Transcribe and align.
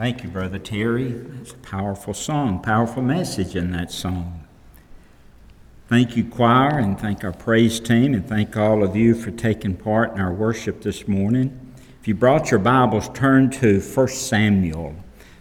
Thank 0.00 0.24
you, 0.24 0.30
Brother 0.30 0.58
Terry. 0.58 1.08
It's 1.42 1.52
a 1.52 1.56
powerful 1.56 2.14
song, 2.14 2.62
powerful 2.62 3.02
message 3.02 3.54
in 3.54 3.70
that 3.72 3.92
song. 3.92 4.46
Thank 5.88 6.16
you, 6.16 6.24
choir, 6.24 6.78
and 6.78 6.98
thank 6.98 7.22
our 7.22 7.34
praise 7.34 7.78
team, 7.80 8.14
and 8.14 8.26
thank 8.26 8.56
all 8.56 8.82
of 8.82 8.96
you 8.96 9.14
for 9.14 9.30
taking 9.30 9.76
part 9.76 10.12
in 10.12 10.18
our 10.18 10.32
worship 10.32 10.80
this 10.80 11.06
morning. 11.06 11.74
If 12.00 12.08
you 12.08 12.14
brought 12.14 12.50
your 12.50 12.60
Bibles, 12.60 13.10
turn 13.10 13.50
to 13.60 13.78
1 13.78 14.08
Samuel, 14.08 14.96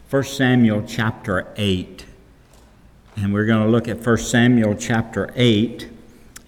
1 0.09 0.23
Samuel 0.25 0.84
chapter 0.86 1.48
8. 1.55 2.05
And 3.16 3.34
we're 3.34 3.46
going 3.46 3.64
to 3.64 3.71
look 3.71 3.88
at 3.88 4.05
1 4.05 4.18
Samuel 4.18 4.76
chapter 4.76 5.32
8, 5.38 5.88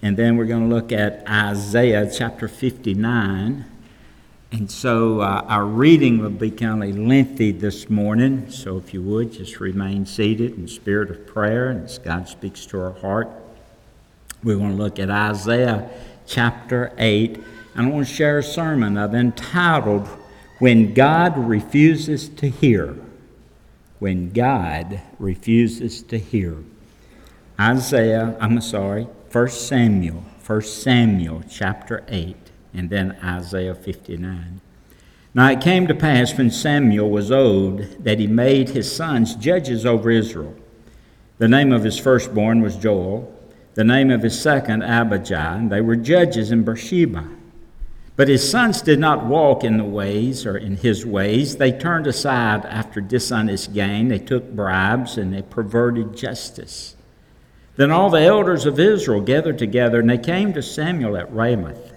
and 0.02 0.18
then 0.18 0.36
we're 0.36 0.44
going 0.44 0.68
to 0.68 0.74
look 0.74 0.92
at 0.92 1.26
Isaiah 1.26 2.10
chapter 2.14 2.46
59. 2.46 3.71
And 4.52 4.70
so 4.70 5.20
uh, 5.20 5.46
our 5.48 5.64
reading 5.64 6.18
will 6.18 6.28
be 6.28 6.50
kind 6.50 6.84
of 6.84 6.98
lengthy 6.98 7.52
this 7.52 7.88
morning. 7.88 8.50
So 8.50 8.76
if 8.76 8.92
you 8.92 9.00
would, 9.00 9.32
just 9.32 9.60
remain 9.60 10.04
seated 10.04 10.58
in 10.58 10.68
spirit 10.68 11.10
of 11.10 11.26
prayer 11.26 11.70
and 11.70 11.84
as 11.84 11.96
God 11.96 12.28
speaks 12.28 12.66
to 12.66 12.78
our 12.78 12.92
heart. 12.92 13.30
We 14.44 14.54
want 14.54 14.76
to 14.76 14.82
look 14.82 14.98
at 14.98 15.08
Isaiah 15.08 15.88
chapter 16.26 16.92
8. 16.98 17.42
And 17.74 17.86
I 17.86 17.90
want 17.90 18.06
to 18.06 18.12
share 18.12 18.40
a 18.40 18.42
sermon 18.42 18.98
I've 18.98 19.14
entitled, 19.14 20.06
When 20.58 20.92
God 20.92 21.38
Refuses 21.38 22.28
to 22.28 22.50
Hear. 22.50 22.94
When 24.00 24.32
God 24.32 25.00
Refuses 25.18 26.02
to 26.02 26.18
Hear. 26.18 26.58
Isaiah, 27.58 28.36
I'm 28.38 28.60
sorry, 28.60 29.04
1 29.04 29.48
Samuel, 29.48 30.24
1 30.44 30.60
Samuel 30.60 31.42
chapter 31.48 32.04
8 32.08 32.41
and 32.74 32.90
then 32.90 33.16
Isaiah 33.22 33.74
59. 33.74 34.60
Now 35.34 35.50
it 35.50 35.60
came 35.60 35.86
to 35.86 35.94
pass 35.94 36.36
when 36.36 36.50
Samuel 36.50 37.10
was 37.10 37.30
old 37.30 37.80
that 38.04 38.18
he 38.18 38.26
made 38.26 38.70
his 38.70 38.94
sons 38.94 39.34
judges 39.34 39.86
over 39.86 40.10
Israel. 40.10 40.54
The 41.38 41.48
name 41.48 41.72
of 41.72 41.84
his 41.84 41.98
firstborn 41.98 42.60
was 42.60 42.76
Joel, 42.76 43.32
the 43.74 43.84
name 43.84 44.10
of 44.10 44.22
his 44.22 44.38
second 44.38 44.82
Abijah, 44.82 45.54
and 45.56 45.72
they 45.72 45.80
were 45.80 45.96
judges 45.96 46.50
in 46.50 46.64
Beersheba. 46.64 47.26
But 48.14 48.28
his 48.28 48.48
sons 48.48 48.82
did 48.82 48.98
not 48.98 49.24
walk 49.24 49.64
in 49.64 49.78
the 49.78 49.84
ways 49.84 50.44
or 50.44 50.56
in 50.56 50.76
his 50.76 51.06
ways. 51.06 51.56
They 51.56 51.72
turned 51.72 52.06
aside 52.06 52.66
after 52.66 53.00
dishonest 53.00 53.72
gain. 53.72 54.08
They 54.08 54.18
took 54.18 54.52
bribes 54.52 55.16
and 55.16 55.32
they 55.32 55.42
perverted 55.42 56.14
justice. 56.14 56.94
Then 57.76 57.90
all 57.90 58.10
the 58.10 58.20
elders 58.20 58.66
of 58.66 58.78
Israel 58.78 59.22
gathered 59.22 59.58
together 59.58 60.00
and 60.00 60.10
they 60.10 60.18
came 60.18 60.52
to 60.52 60.62
Samuel 60.62 61.16
at 61.16 61.32
Ramoth. 61.32 61.91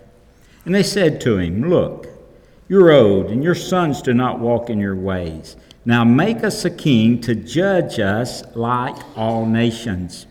And 0.65 0.73
they 0.73 0.83
said 0.83 1.21
to 1.21 1.37
him, 1.37 1.69
Look, 1.69 2.07
you're 2.67 2.91
old, 2.91 3.27
and 3.27 3.43
your 3.43 3.55
sons 3.55 4.01
do 4.01 4.13
not 4.13 4.39
walk 4.39 4.69
in 4.69 4.79
your 4.79 4.95
ways. 4.95 5.55
Now 5.85 6.03
make 6.03 6.43
us 6.43 6.65
a 6.65 6.71
king 6.71 7.21
to 7.21 7.35
judge 7.35 7.99
us 7.99 8.43
like 8.55 8.95
all 9.15 9.45
nations. 9.45 10.25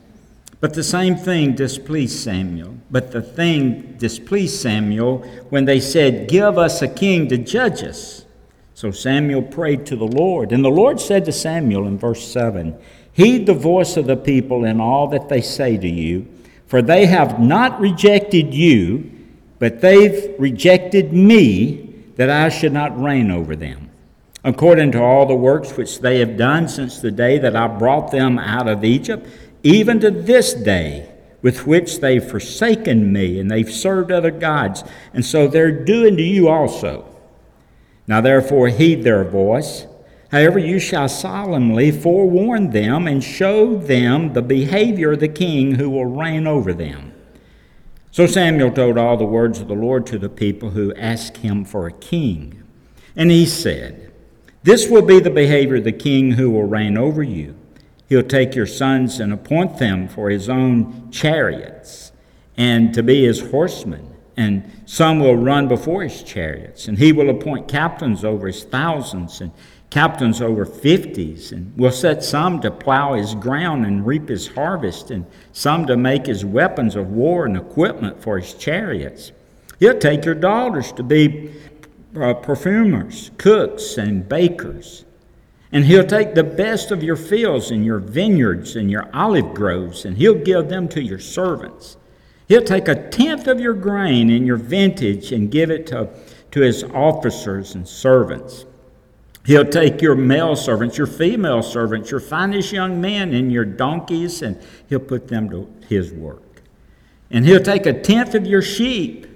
But 0.60 0.74
the 0.74 0.82
same 0.82 1.14
thing 1.14 1.54
displeased 1.54 2.18
Samuel. 2.18 2.76
But 2.90 3.12
the 3.12 3.22
thing 3.22 3.96
displeased 3.98 4.60
Samuel 4.60 5.18
when 5.50 5.64
they 5.64 5.78
said, 5.78 6.28
Give 6.28 6.58
us 6.58 6.82
a 6.82 6.88
king 6.88 7.28
to 7.28 7.38
judge 7.38 7.84
us. 7.84 8.24
So 8.74 8.90
Samuel 8.90 9.42
prayed 9.42 9.86
to 9.86 9.96
the 9.96 10.06
Lord. 10.06 10.50
And 10.50 10.64
the 10.64 10.70
Lord 10.70 10.98
said 10.98 11.24
to 11.26 11.32
Samuel 11.32 11.86
in 11.86 11.98
verse 11.98 12.26
7 12.26 12.76
Heed 13.12 13.46
the 13.46 13.54
voice 13.54 13.96
of 13.96 14.06
the 14.06 14.16
people 14.16 14.64
in 14.64 14.80
all 14.80 15.06
that 15.08 15.28
they 15.28 15.40
say 15.40 15.76
to 15.76 15.88
you, 15.88 16.26
for 16.66 16.82
they 16.82 17.06
have 17.06 17.38
not 17.38 17.78
rejected 17.78 18.52
you 18.52 19.13
but 19.64 19.80
they've 19.80 20.34
rejected 20.38 21.14
me 21.14 21.88
that 22.16 22.28
I 22.28 22.50
should 22.50 22.74
not 22.74 23.02
reign 23.02 23.30
over 23.30 23.56
them. 23.56 23.88
According 24.44 24.92
to 24.92 25.00
all 25.00 25.24
the 25.24 25.34
works 25.34 25.74
which 25.74 26.00
they 26.00 26.18
have 26.18 26.36
done 26.36 26.68
since 26.68 26.98
the 26.98 27.10
day 27.10 27.38
that 27.38 27.56
I 27.56 27.66
brought 27.68 28.10
them 28.10 28.38
out 28.38 28.68
of 28.68 28.84
Egypt, 28.84 29.26
even 29.62 30.00
to 30.00 30.10
this 30.10 30.52
day, 30.52 31.10
with 31.40 31.66
which 31.66 32.00
they've 32.00 32.22
forsaken 32.22 33.10
me 33.10 33.40
and 33.40 33.50
they've 33.50 33.72
served 33.72 34.12
other 34.12 34.30
gods, 34.30 34.84
and 35.14 35.24
so 35.24 35.48
they're 35.48 35.82
doing 35.82 36.18
to 36.18 36.22
you 36.22 36.48
also. 36.48 37.08
Now 38.06 38.20
therefore 38.20 38.68
heed 38.68 39.02
their 39.02 39.24
voice. 39.24 39.86
However, 40.30 40.58
you 40.58 40.78
shall 40.78 41.08
solemnly 41.08 41.90
forewarn 41.90 42.68
them 42.68 43.08
and 43.08 43.24
show 43.24 43.78
them 43.78 44.34
the 44.34 44.42
behavior 44.42 45.12
of 45.12 45.20
the 45.20 45.28
king 45.28 45.76
who 45.76 45.88
will 45.88 46.04
reign 46.04 46.46
over 46.46 46.74
them. 46.74 47.13
So 48.14 48.28
Samuel 48.28 48.70
told 48.70 48.96
all 48.96 49.16
the 49.16 49.24
words 49.24 49.58
of 49.58 49.66
the 49.66 49.74
Lord 49.74 50.06
to 50.06 50.20
the 50.20 50.28
people 50.28 50.70
who 50.70 50.94
asked 50.94 51.38
him 51.38 51.64
for 51.64 51.88
a 51.88 51.92
king. 51.92 52.62
And 53.16 53.28
he 53.28 53.44
said, 53.44 54.12
This 54.62 54.88
will 54.88 55.02
be 55.02 55.18
the 55.18 55.30
behavior 55.30 55.78
of 55.78 55.84
the 55.84 55.90
king 55.90 56.30
who 56.30 56.48
will 56.52 56.62
reign 56.62 56.96
over 56.96 57.24
you. 57.24 57.56
He'll 58.08 58.22
take 58.22 58.54
your 58.54 58.68
sons 58.68 59.18
and 59.18 59.32
appoint 59.32 59.78
them 59.78 60.06
for 60.06 60.30
his 60.30 60.48
own 60.48 61.10
chariots 61.10 62.12
and 62.56 62.94
to 62.94 63.02
be 63.02 63.24
his 63.24 63.50
horsemen. 63.50 64.14
And 64.36 64.70
some 64.86 65.18
will 65.18 65.36
run 65.36 65.66
before 65.66 66.04
his 66.04 66.22
chariots. 66.22 66.86
And 66.86 66.98
he 66.98 67.10
will 67.10 67.30
appoint 67.30 67.66
captains 67.66 68.24
over 68.24 68.46
his 68.46 68.62
thousands 68.62 69.40
and 69.40 69.50
captains 69.94 70.42
over 70.42 70.64
fifties, 70.64 71.52
and 71.52 71.72
will 71.78 71.92
set 71.92 72.24
some 72.24 72.60
to 72.60 72.68
plow 72.68 73.14
his 73.14 73.36
ground 73.36 73.86
and 73.86 74.04
reap 74.04 74.28
his 74.28 74.48
harvest, 74.48 75.12
and 75.12 75.24
some 75.52 75.86
to 75.86 75.96
make 75.96 76.26
his 76.26 76.44
weapons 76.44 76.96
of 76.96 77.12
war 77.12 77.46
and 77.46 77.56
equipment 77.56 78.20
for 78.20 78.40
his 78.40 78.54
chariots. 78.54 79.30
He'll 79.78 79.96
take 79.96 80.24
your 80.24 80.34
daughters 80.34 80.90
to 80.94 81.04
be 81.04 81.52
uh, 82.16 82.34
perfumers, 82.34 83.30
cooks, 83.38 83.96
and 83.96 84.28
bakers. 84.28 85.04
And 85.70 85.84
he'll 85.84 86.04
take 86.04 86.34
the 86.34 86.42
best 86.42 86.90
of 86.90 87.04
your 87.04 87.14
fields 87.14 87.70
and 87.70 87.84
your 87.84 88.00
vineyards 88.00 88.74
and 88.74 88.90
your 88.90 89.08
olive 89.14 89.54
groves, 89.54 90.04
and 90.04 90.16
he'll 90.16 90.34
give 90.34 90.68
them 90.68 90.88
to 90.88 91.00
your 91.00 91.20
servants. 91.20 91.96
He'll 92.48 92.64
take 92.64 92.88
a 92.88 93.08
tenth 93.10 93.46
of 93.46 93.60
your 93.60 93.74
grain 93.74 94.28
and 94.30 94.44
your 94.44 94.56
vintage 94.56 95.30
and 95.30 95.52
give 95.52 95.70
it 95.70 95.86
to, 95.86 96.08
to 96.50 96.60
his 96.60 96.82
officers 96.82 97.76
and 97.76 97.86
servants. 97.86 98.66
He'll 99.46 99.66
take 99.66 100.00
your 100.00 100.14
male 100.14 100.56
servants, 100.56 100.96
your 100.96 101.06
female 101.06 101.62
servants, 101.62 102.10
your 102.10 102.20
finest 102.20 102.72
young 102.72 103.00
men, 103.00 103.34
and 103.34 103.52
your 103.52 103.64
donkeys, 103.64 104.40
and 104.40 104.58
he'll 104.88 105.00
put 105.00 105.28
them 105.28 105.50
to 105.50 105.70
his 105.86 106.12
work. 106.12 106.62
And 107.30 107.44
he'll 107.44 107.62
take 107.62 107.84
a 107.84 107.92
tenth 107.92 108.34
of 108.34 108.46
your 108.46 108.62
sheep, 108.62 109.26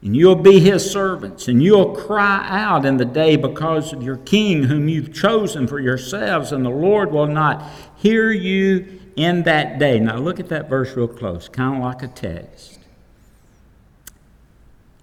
and 0.00 0.16
you'll 0.16 0.36
be 0.36 0.60
his 0.60 0.88
servants, 0.88 1.48
and 1.48 1.60
you'll 1.62 1.94
cry 1.94 2.46
out 2.48 2.84
in 2.84 2.98
the 2.98 3.04
day 3.04 3.34
because 3.34 3.92
of 3.92 4.02
your 4.02 4.18
king 4.18 4.64
whom 4.64 4.88
you've 4.88 5.12
chosen 5.12 5.66
for 5.66 5.80
yourselves, 5.80 6.52
and 6.52 6.64
the 6.64 6.70
Lord 6.70 7.10
will 7.10 7.26
not 7.26 7.68
hear 7.96 8.30
you 8.30 9.00
in 9.16 9.42
that 9.42 9.78
day. 9.78 9.98
Now 9.98 10.18
look 10.18 10.38
at 10.38 10.48
that 10.50 10.68
verse 10.68 10.96
real 10.96 11.08
close, 11.08 11.48
kind 11.48 11.76
of 11.76 11.82
like 11.82 12.02
a 12.02 12.08
text. 12.08 12.78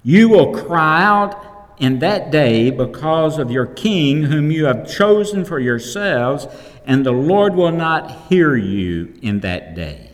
You 0.03 0.29
will 0.29 0.53
cry 0.53 1.03
out 1.03 1.48
in 1.79 1.99
that 1.99 2.29
day 2.29 2.69
because 2.69 3.37
of 3.37 3.49
your 3.49 3.65
king 3.65 4.23
whom 4.23 4.51
you 4.51 4.65
have 4.65 4.89
chosen 4.89 5.45
for 5.45 5.59
yourselves, 5.59 6.47
and 6.85 7.05
the 7.05 7.11
Lord 7.11 7.55
will 7.55 7.71
not 7.71 8.11
hear 8.27 8.55
you 8.55 9.13
in 9.21 9.39
that 9.41 9.75
day. 9.75 10.11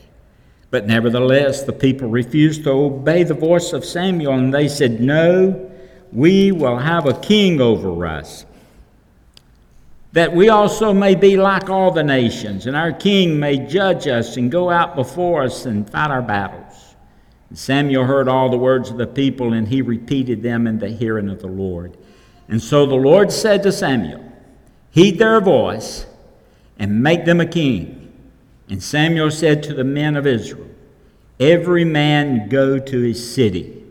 But 0.70 0.88
nevertheless, 0.88 1.64
the 1.64 1.74
people 1.74 2.10
refused 2.10 2.64
to 2.66 2.72
obey 2.72 3.24
the 3.24 3.34
voice 3.34 3.74
of 3.74 3.86
Samuel, 3.86 4.34
and 4.34 4.54
they 4.54 4.68
said, 4.68 5.00
No, 5.00 5.72
we 6.12 6.52
will 6.52 6.78
have 6.78 7.06
a 7.08 7.20
king 7.20 7.62
over 7.62 8.06
us, 8.06 8.46
that 10.12 10.34
we 10.34 10.50
also 10.50 10.94
may 10.94 11.16
be 11.16 11.38
like 11.38 11.70
all 11.70 11.92
the 11.92 12.04
nations, 12.04 12.68
and 12.68 12.76
our 12.76 12.92
king 12.92 13.40
may 13.40 13.58
judge 13.58 14.08
us 14.08 14.38
and 14.38 14.52
go 14.52 14.70
out 14.70 14.96
before 14.96 15.44
us 15.44 15.66
and 15.66 15.90
fight 15.90 16.12
our 16.12 16.22
battles. 16.22 16.65
Samuel 17.54 18.06
heard 18.06 18.28
all 18.28 18.50
the 18.50 18.58
words 18.58 18.90
of 18.90 18.98
the 18.98 19.08
people, 19.08 19.54
and 19.54 19.68
he 19.68 19.82
repeated 19.82 20.42
them 20.42 20.66
in 20.68 20.80
the 20.80 20.90
hearing 20.90 21.30
of 21.30 21.42
the 21.42 21.48
Lord. 21.48 21.96
And 22.48 22.62
so 22.62 22.86
the 22.86 22.96
Lord 22.96 23.32
said 23.32 23.64
to 23.64 23.72
Samuel, 23.72 24.32
Heed 24.92 25.20
their 25.20 25.42
voice 25.42 26.06
and 26.78 27.04
make 27.04 27.26
them 27.26 27.40
a 27.40 27.46
king. 27.46 28.14
And 28.70 28.82
Samuel 28.82 29.32
said 29.32 29.62
to 29.64 29.74
the 29.74 29.84
men 29.84 30.16
of 30.16 30.26
Israel, 30.26 30.70
Every 31.40 31.86
man 31.86 32.50
go 32.50 32.80
to 32.80 33.02
his 33.02 33.34
city. 33.34 33.84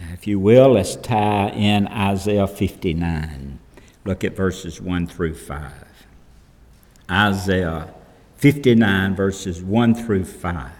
Now, 0.00 0.12
if 0.12 0.26
you 0.26 0.38
will, 0.38 0.72
let's 0.72 0.96
tie 0.96 1.48
in 1.50 1.88
Isaiah 1.88 2.46
59. 2.46 3.58
Look 4.04 4.22
at 4.22 4.36
verses 4.36 4.80
1 4.80 5.08
through 5.08 5.34
5. 5.34 5.72
Isaiah 7.10 7.92
59, 8.36 9.16
verses 9.16 9.62
1 9.62 9.94
through 9.94 10.24
5. 10.24 10.70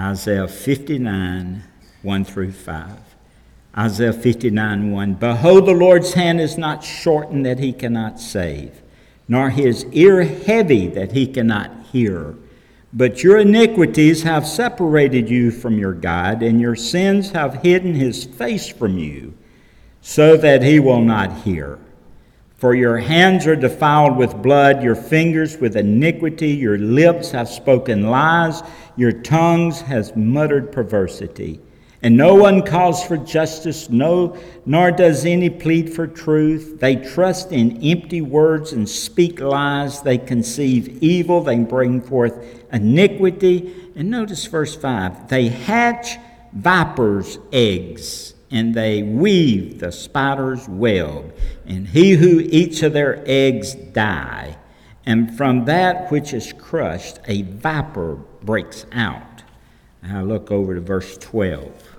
Isaiah 0.00 0.48
59, 0.48 1.62
1 2.00 2.24
through 2.24 2.52
5. 2.52 2.90
Isaiah 3.76 4.14
59, 4.14 4.92
1. 4.92 5.14
Behold, 5.14 5.66
the 5.66 5.72
Lord's 5.72 6.14
hand 6.14 6.40
is 6.40 6.56
not 6.56 6.82
shortened 6.82 7.44
that 7.44 7.58
he 7.58 7.74
cannot 7.74 8.18
save, 8.18 8.80
nor 9.28 9.50
his 9.50 9.84
ear 9.92 10.22
heavy 10.22 10.86
that 10.86 11.12
he 11.12 11.26
cannot 11.26 11.70
hear. 11.92 12.34
But 12.94 13.22
your 13.22 13.40
iniquities 13.40 14.22
have 14.22 14.46
separated 14.46 15.28
you 15.28 15.50
from 15.50 15.78
your 15.78 15.92
God, 15.92 16.42
and 16.42 16.62
your 16.62 16.76
sins 16.76 17.32
have 17.32 17.62
hidden 17.62 17.94
his 17.94 18.24
face 18.24 18.68
from 18.68 18.96
you, 18.96 19.34
so 20.00 20.34
that 20.38 20.62
he 20.62 20.80
will 20.80 21.02
not 21.02 21.42
hear. 21.42 21.78
For 22.60 22.74
your 22.74 22.98
hands 22.98 23.46
are 23.46 23.56
defiled 23.56 24.18
with 24.18 24.42
blood, 24.42 24.82
your 24.82 24.94
fingers 24.94 25.56
with 25.56 25.76
iniquity, 25.76 26.50
your 26.50 26.76
lips 26.76 27.30
have 27.30 27.48
spoken 27.48 28.10
lies, 28.10 28.62
your 28.96 29.12
tongues 29.12 29.80
has 29.80 30.14
muttered 30.14 30.70
perversity. 30.70 31.58
And 32.02 32.18
no 32.18 32.34
one 32.34 32.62
calls 32.62 33.02
for 33.02 33.16
justice, 33.16 33.88
no, 33.88 34.36
nor 34.66 34.90
does 34.90 35.24
any 35.24 35.48
plead 35.48 35.90
for 35.90 36.06
truth. 36.06 36.80
They 36.80 36.96
trust 36.96 37.50
in 37.50 37.82
empty 37.82 38.20
words 38.20 38.74
and 38.74 38.86
speak 38.86 39.40
lies. 39.40 40.02
They 40.02 40.18
conceive 40.18 41.02
evil, 41.02 41.42
they 41.42 41.60
bring 41.60 42.02
forth 42.02 42.62
iniquity. 42.70 43.74
And 43.96 44.10
notice 44.10 44.44
verse 44.44 44.76
5 44.76 45.28
they 45.30 45.48
hatch 45.48 46.18
vipers' 46.52 47.38
eggs, 47.52 48.34
and 48.50 48.74
they 48.74 49.02
weave 49.02 49.78
the 49.78 49.92
spider's 49.92 50.68
web. 50.68 51.34
And 51.70 51.86
he 51.86 52.14
who 52.14 52.40
eats 52.40 52.82
of 52.82 52.94
their 52.94 53.22
eggs 53.26 53.76
die. 53.76 54.56
And 55.06 55.36
from 55.36 55.66
that 55.66 56.10
which 56.10 56.34
is 56.34 56.52
crushed, 56.52 57.20
a 57.26 57.42
viper 57.42 58.16
breaks 58.42 58.86
out. 58.90 59.44
Now 60.02 60.24
look 60.24 60.50
over 60.50 60.74
to 60.74 60.80
verse 60.80 61.16
12. 61.18 61.96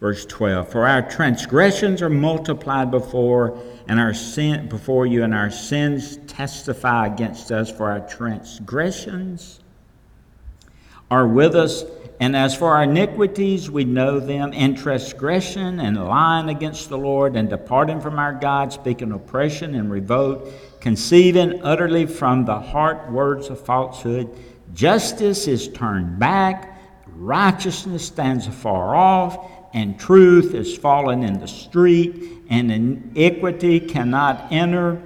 Verse 0.00 0.24
12 0.24 0.72
For 0.72 0.86
our 0.86 1.02
transgressions 1.02 2.00
are 2.00 2.08
multiplied 2.08 2.90
before 2.90 3.60
and 3.86 4.00
our 4.00 4.14
sin 4.14 4.66
before 4.70 5.04
you, 5.04 5.24
and 5.24 5.34
our 5.34 5.50
sins 5.50 6.16
testify 6.26 7.06
against 7.06 7.52
us, 7.52 7.70
for 7.70 7.90
our 7.90 8.00
transgressions 8.08 9.60
are 11.10 11.26
with 11.26 11.54
us. 11.54 11.84
And 12.24 12.34
as 12.34 12.54
for 12.54 12.70
our 12.70 12.84
iniquities, 12.84 13.70
we 13.70 13.84
know 13.84 14.18
them 14.18 14.54
in 14.54 14.76
transgression 14.76 15.78
and 15.78 16.02
lying 16.02 16.48
against 16.48 16.88
the 16.88 16.96
Lord, 16.96 17.36
and 17.36 17.50
departing 17.50 18.00
from 18.00 18.18
our 18.18 18.32
God, 18.32 18.72
speaking 18.72 19.12
oppression 19.12 19.74
and 19.74 19.90
revolt, 19.90 20.50
conceiving 20.80 21.62
utterly 21.62 22.06
from 22.06 22.46
the 22.46 22.58
heart 22.58 23.12
words 23.12 23.50
of 23.50 23.60
falsehood. 23.60 24.34
Justice 24.72 25.46
is 25.46 25.68
turned 25.68 26.18
back, 26.18 26.80
righteousness 27.08 28.06
stands 28.06 28.46
afar 28.46 28.96
off 28.96 29.46
and 29.74 30.00
truth 30.00 30.54
is 30.54 30.74
fallen 30.74 31.24
in 31.24 31.38
the 31.40 31.46
street, 31.46 32.42
and 32.48 32.72
iniquity 32.72 33.78
cannot 33.78 34.50
enter. 34.50 35.02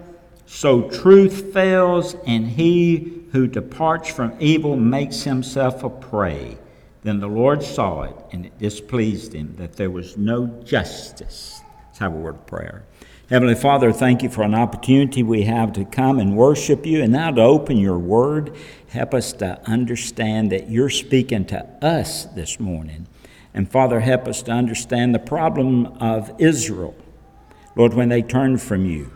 So 0.47 0.89
truth 0.89 1.53
fails, 1.53 2.15
and 2.29 2.47
he 2.47 3.25
who 3.33 3.49
departs 3.49 4.09
from 4.09 4.37
evil 4.39 4.77
makes 4.77 5.25
himself 5.25 5.83
a 5.83 5.91
prey. 5.91 6.59
Then 7.03 7.21
the 7.21 7.29
Lord 7.29 7.63
saw 7.63 8.03
it, 8.03 8.17
and 8.33 8.47
it 8.47 8.59
displeased 8.59 9.33
him 9.35 9.55
that 9.57 9.75
there 9.75 9.91
was 9.91 10.17
no 10.17 10.47
justice. 10.65 11.61
Let's 11.87 11.99
have 11.99 12.13
a 12.13 12.17
word 12.17 12.35
of 12.37 12.47
prayer. 12.47 12.85
Heavenly 13.31 13.55
Father, 13.55 13.93
thank 13.93 14.23
you 14.23 14.31
for 14.31 14.43
an 14.43 14.55
opportunity 14.55 15.23
we 15.23 15.43
have 15.43 15.75
to 15.75 15.85
come 15.85 16.19
and 16.19 16.35
worship 16.37 16.87
you 16.87 17.03
and 17.03 17.13
now 17.13 17.31
to 17.31 17.43
open 17.43 17.77
your 17.77 17.99
word. 17.99 18.57
Help 18.89 19.13
us 19.13 19.35
to 19.35 19.61
understand 19.69 20.51
that 20.51 20.71
you're 20.71 20.89
speaking 20.89 21.45
to 21.47 21.65
us 21.85 22.25
this 22.25 22.59
morning. 22.59 23.07
And 23.53 23.71
Father, 23.71 24.01
help 24.01 24.27
us 24.29 24.43
to 24.45 24.53
understand 24.53 25.15
the 25.15 25.19
problem 25.19 25.87
of 26.01 26.33
Israel, 26.39 26.97
Lord, 27.77 27.93
when 27.93 28.09
they 28.09 28.23
turned 28.23 28.63
from 28.63 28.87
you. 28.87 29.13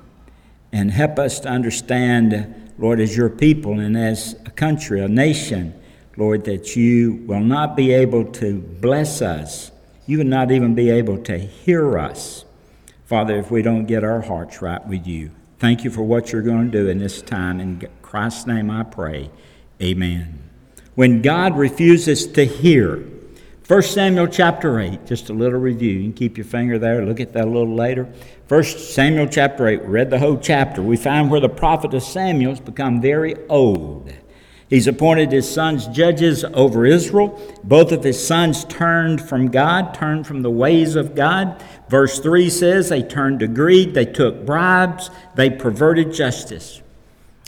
And 0.73 0.90
help 0.90 1.19
us 1.19 1.40
to 1.40 1.49
understand, 1.49 2.73
Lord, 2.79 3.00
as 3.00 3.17
your 3.17 3.31
people 3.31 3.79
and 3.79 3.96
as 3.96 4.34
a 4.44 4.50
country, 4.50 5.00
a 5.00 5.08
nation, 5.08 5.75
Lord, 6.16 6.44
that 6.44 6.76
you 6.76 7.24
will 7.26 7.40
not 7.40 7.76
be 7.76 7.92
able 7.92 8.24
to 8.32 8.60
bless 8.60 9.22
us. 9.22 9.70
You 10.06 10.18
will 10.18 10.26
not 10.26 10.50
even 10.50 10.74
be 10.74 10.90
able 10.90 11.18
to 11.24 11.38
hear 11.38 11.98
us, 11.98 12.44
Father, 13.06 13.38
if 13.38 13.50
we 13.50 13.62
don't 13.62 13.86
get 13.86 14.04
our 14.04 14.20
hearts 14.20 14.60
right 14.60 14.86
with 14.86 15.06
you. 15.06 15.30
Thank 15.58 15.84
you 15.84 15.90
for 15.90 16.02
what 16.02 16.32
you're 16.32 16.42
going 16.42 16.70
to 16.70 16.78
do 16.82 16.88
in 16.88 16.98
this 16.98 17.22
time. 17.22 17.60
In 17.60 17.88
Christ's 18.02 18.46
name 18.46 18.70
I 18.70 18.82
pray. 18.82 19.30
Amen. 19.80 20.38
When 20.94 21.22
God 21.22 21.56
refuses 21.56 22.26
to 22.32 22.44
hear, 22.44 22.96
1 23.66 23.82
Samuel 23.82 24.26
chapter 24.26 24.80
8, 24.80 25.06
just 25.06 25.30
a 25.30 25.32
little 25.32 25.58
review. 25.58 25.92
You 25.92 26.02
can 26.02 26.12
keep 26.12 26.36
your 26.36 26.44
finger 26.44 26.78
there, 26.78 27.04
look 27.06 27.20
at 27.20 27.32
that 27.32 27.44
a 27.44 27.50
little 27.50 27.74
later. 27.74 28.12
1 28.48 28.64
Samuel 28.64 29.28
chapter 29.28 29.66
8, 29.66 29.82
read 29.84 30.10
the 30.10 30.18
whole 30.18 30.36
chapter. 30.36 30.82
We 30.82 30.96
find 30.96 31.30
where 31.30 31.40
the 31.40 31.48
prophet 31.48 31.94
of 31.94 32.02
Samuel 32.02 32.50
has 32.50 32.60
become 32.60 33.00
very 33.00 33.34
old. 33.48 34.12
He's 34.72 34.86
appointed 34.86 35.32
his 35.32 35.46
sons 35.46 35.86
judges 35.88 36.44
over 36.44 36.86
Israel. 36.86 37.38
Both 37.62 37.92
of 37.92 38.02
his 38.02 38.26
sons 38.26 38.64
turned 38.64 39.20
from 39.20 39.50
God, 39.50 39.92
turned 39.92 40.26
from 40.26 40.40
the 40.40 40.50
ways 40.50 40.96
of 40.96 41.14
God. 41.14 41.62
Verse 41.90 42.19
3 42.19 42.48
says 42.48 42.88
they 42.88 43.02
turned 43.02 43.40
to 43.40 43.48
greed, 43.48 43.92
they 43.92 44.06
took 44.06 44.46
bribes, 44.46 45.10
they 45.34 45.50
perverted 45.50 46.14
justice. 46.14 46.80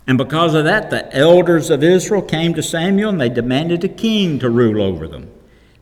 And 0.07 0.19
because 0.19 0.53
of 0.53 0.65
that, 0.65 0.91
the 0.91 1.17
elders 1.17 1.71
of 1.71 1.83
Israel 1.83 2.21
came 2.21 2.53
to 2.53 2.63
Samuel 2.63 3.09
and 3.09 3.21
they 3.23 3.31
demanded 3.31 3.85
a 3.85 3.89
king 3.89 4.39
to 4.41 4.51
rule 4.51 4.83
over 4.83 5.09
them. 5.09 5.31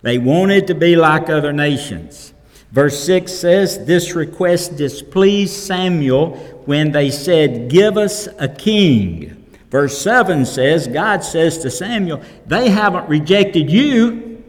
They 0.02 0.18
wanted 0.18 0.68
to 0.68 0.76
be 0.76 0.94
like 0.94 1.28
other 1.28 1.52
nations. 1.52 2.34
Verse 2.70 3.02
6 3.02 3.32
says, 3.32 3.84
This 3.84 4.14
request 4.14 4.76
displeased 4.76 5.54
Samuel 5.54 6.36
when 6.66 6.92
they 6.92 7.10
said, 7.10 7.68
Give 7.68 7.98
us 7.98 8.28
a 8.38 8.46
king. 8.48 9.41
Verse 9.72 9.96
7 10.02 10.44
says, 10.44 10.86
God 10.86 11.24
says 11.24 11.56
to 11.60 11.70
Samuel, 11.70 12.20
They 12.46 12.68
haven't 12.68 13.08
rejected 13.08 13.70
you, 13.70 14.44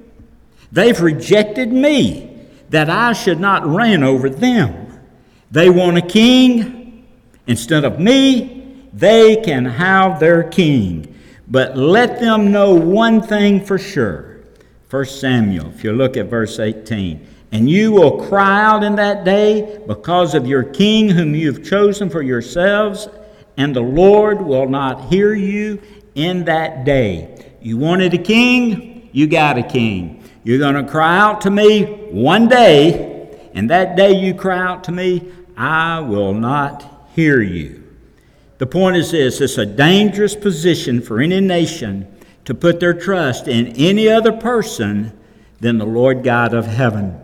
they've 0.69 0.99
rejected 0.99 1.71
me, 1.71 2.45
that 2.71 2.89
I 2.89 3.13
should 3.13 3.39
not 3.39 3.65
reign 3.65 4.03
over 4.03 4.29
them. 4.29 4.99
They 5.49 5.69
want 5.69 5.97
a 5.97 6.01
king 6.01 7.05
instead 7.47 7.85
of 7.85 8.01
me, 8.01 8.81
they 8.91 9.37
can 9.37 9.63
have 9.63 10.19
their 10.19 10.43
king. 10.43 11.15
But 11.47 11.77
let 11.77 12.19
them 12.19 12.51
know 12.51 12.75
one 12.75 13.21
thing 13.21 13.63
for 13.63 13.77
sure 13.77 14.41
1 14.89 15.05
Samuel, 15.05 15.69
if 15.69 15.85
you 15.85 15.93
look 15.93 16.17
at 16.17 16.25
verse 16.25 16.59
18. 16.59 17.25
And 17.53 17.69
you 17.69 17.93
will 17.93 18.25
cry 18.25 18.61
out 18.61 18.83
in 18.83 18.97
that 18.97 19.23
day 19.23 19.79
because 19.87 20.35
of 20.35 20.45
your 20.45 20.63
king 20.63 21.09
whom 21.09 21.33
you 21.33 21.49
have 21.53 21.63
chosen 21.63 22.09
for 22.09 22.21
yourselves, 22.21 23.07
and 23.57 23.75
the 23.75 23.81
Lord 23.81 24.41
will 24.41 24.67
not 24.67 25.09
hear 25.09 25.33
you 25.33 25.81
in 26.15 26.45
that 26.45 26.85
day. 26.85 27.51
You 27.61 27.77
wanted 27.77 28.13
a 28.13 28.17
king, 28.17 29.09
you 29.11 29.27
got 29.27 29.57
a 29.57 29.63
king. 29.63 30.23
You're 30.43 30.59
going 30.59 30.83
to 30.83 30.89
cry 30.89 31.17
out 31.17 31.41
to 31.41 31.51
me 31.51 31.85
one 32.11 32.47
day, 32.47 33.29
and 33.53 33.69
that 33.69 33.95
day 33.95 34.11
you 34.19 34.33
cry 34.33 34.57
out 34.57 34.83
to 34.85 34.91
me, 34.91 35.31
I 35.55 35.99
will 35.99 36.33
not 36.33 37.07
hear 37.15 37.41
you. 37.41 37.83
The 38.57 38.67
point 38.67 38.97
is 38.97 39.11
this 39.11 39.41
it's 39.41 39.57
a 39.57 39.65
dangerous 39.65 40.35
position 40.35 41.01
for 41.01 41.19
any 41.19 41.39
nation 41.39 42.07
to 42.45 42.53
put 42.53 42.79
their 42.79 42.93
trust 42.93 43.47
in 43.47 43.67
any 43.67 44.09
other 44.09 44.31
person 44.31 45.17
than 45.59 45.77
the 45.77 45.85
Lord 45.85 46.23
God 46.23 46.53
of 46.53 46.65
heaven. 46.65 47.19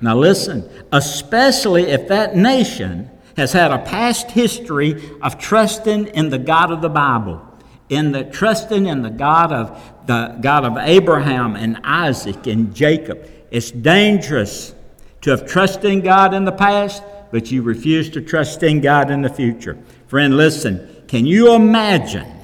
Now, 0.00 0.16
listen, 0.16 0.68
especially 0.92 1.84
if 1.84 2.08
that 2.08 2.36
nation 2.36 3.10
has 3.38 3.52
had 3.52 3.70
a 3.70 3.78
past 3.78 4.30
history 4.30 5.10
of 5.22 5.38
trusting 5.38 6.08
in 6.08 6.28
the 6.28 6.38
God 6.38 6.70
of 6.70 6.82
the 6.82 6.88
Bible, 6.88 7.40
in 7.88 8.12
the 8.12 8.24
trusting 8.24 8.86
in 8.86 9.02
the 9.02 9.10
God 9.10 9.52
of 9.52 10.06
the 10.06 10.38
God 10.40 10.64
of 10.64 10.76
Abraham 10.76 11.56
and 11.56 11.80
Isaac 11.84 12.46
and 12.46 12.74
Jacob. 12.74 13.28
It's 13.50 13.70
dangerous 13.70 14.74
to 15.22 15.30
have 15.30 15.46
trusted 15.46 15.90
in 15.90 16.00
God 16.02 16.34
in 16.34 16.44
the 16.44 16.52
past, 16.52 17.02
but 17.30 17.50
you 17.50 17.62
refuse 17.62 18.10
to 18.10 18.20
trust 18.20 18.62
in 18.62 18.80
God 18.80 19.10
in 19.10 19.22
the 19.22 19.28
future. 19.28 19.78
Friend, 20.06 20.36
listen, 20.36 21.04
can 21.08 21.26
you 21.26 21.54
imagine 21.54 22.38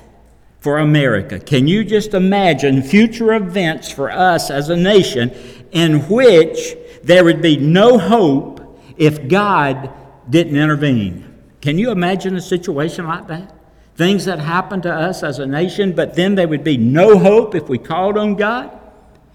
for 0.64 0.78
America. 0.78 1.38
Can 1.38 1.68
you 1.68 1.84
just 1.84 2.14
imagine 2.14 2.82
future 2.82 3.34
events 3.34 3.90
for 3.90 4.10
us 4.10 4.50
as 4.50 4.70
a 4.70 4.76
nation 4.76 5.30
in 5.72 6.08
which 6.08 6.74
there 7.02 7.22
would 7.22 7.42
be 7.42 7.58
no 7.58 7.98
hope 7.98 8.80
if 8.96 9.28
God 9.28 9.92
didn't 10.28 10.56
intervene? 10.56 11.32
Can 11.60 11.78
you 11.78 11.90
imagine 11.90 12.36
a 12.36 12.40
situation 12.40 13.06
like 13.06 13.26
that? 13.28 13.54
Things 13.96 14.24
that 14.24 14.38
happen 14.38 14.82
to 14.82 14.92
us 14.92 15.22
as 15.22 15.38
a 15.38 15.46
nation, 15.46 15.92
but 15.92 16.14
then 16.14 16.34
there 16.34 16.48
would 16.48 16.64
be 16.64 16.76
no 16.76 17.18
hope 17.18 17.54
if 17.54 17.68
we 17.68 17.78
called 17.78 18.18
on 18.18 18.34
God 18.34 18.80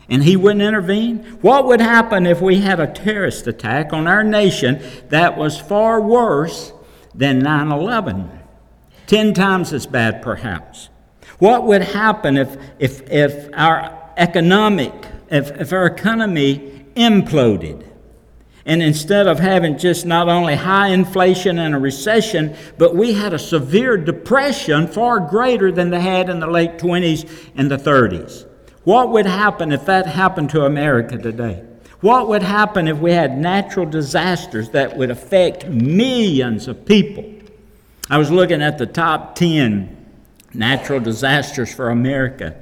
and 0.09 0.23
He 0.23 0.35
wouldn't 0.35 0.61
intervene? 0.61 1.19
What 1.41 1.65
would 1.67 1.81
happen 1.81 2.25
if 2.25 2.41
we 2.41 2.59
had 2.59 2.79
a 2.79 2.87
terrorist 2.87 3.47
attack 3.47 3.93
on 3.93 4.07
our 4.07 4.23
nation 4.23 4.81
that 5.09 5.37
was 5.37 5.59
far 5.59 6.01
worse 6.01 6.73
than 7.13 7.39
9 7.39 7.71
11? 7.71 8.29
Ten 9.07 9.33
times 9.33 9.73
as 9.73 9.87
bad, 9.87 10.21
perhaps. 10.21 10.89
What 11.37 11.65
would 11.65 11.81
happen 11.81 12.37
if, 12.37 12.57
if, 12.79 13.09
if 13.09 13.49
our 13.53 14.11
economic, 14.17 14.93
if, 15.29 15.51
if 15.51 15.71
our 15.71 15.85
economy 15.85 16.85
imploded? 16.95 17.88
And 18.69 18.83
instead 18.83 19.25
of 19.25 19.39
having 19.39 19.79
just 19.79 20.05
not 20.05 20.29
only 20.29 20.53
high 20.53 20.89
inflation 20.89 21.57
and 21.57 21.73
a 21.73 21.79
recession, 21.79 22.55
but 22.77 22.95
we 22.95 23.13
had 23.13 23.33
a 23.33 23.39
severe 23.39 23.97
depression 23.97 24.87
far 24.87 25.19
greater 25.19 25.71
than 25.71 25.89
they 25.89 25.99
had 25.99 26.29
in 26.29 26.39
the 26.39 26.45
late 26.45 26.77
20s 26.77 27.27
and 27.55 27.71
the 27.71 27.77
30s. 27.77 28.45
What 28.83 29.09
would 29.09 29.25
happen 29.25 29.71
if 29.71 29.87
that 29.87 30.05
happened 30.05 30.51
to 30.51 30.65
America 30.65 31.17
today? 31.17 31.63
What 32.01 32.27
would 32.27 32.43
happen 32.43 32.87
if 32.87 32.99
we 32.99 33.11
had 33.11 33.39
natural 33.39 33.87
disasters 33.87 34.69
that 34.69 34.95
would 34.95 35.09
affect 35.09 35.65
millions 35.65 36.67
of 36.67 36.85
people? 36.85 37.25
I 38.07 38.19
was 38.19 38.29
looking 38.29 38.61
at 38.61 38.77
the 38.77 38.85
top 38.85 39.33
10 39.33 39.97
natural 40.53 40.99
disasters 40.99 41.73
for 41.73 41.89
America. 41.89 42.55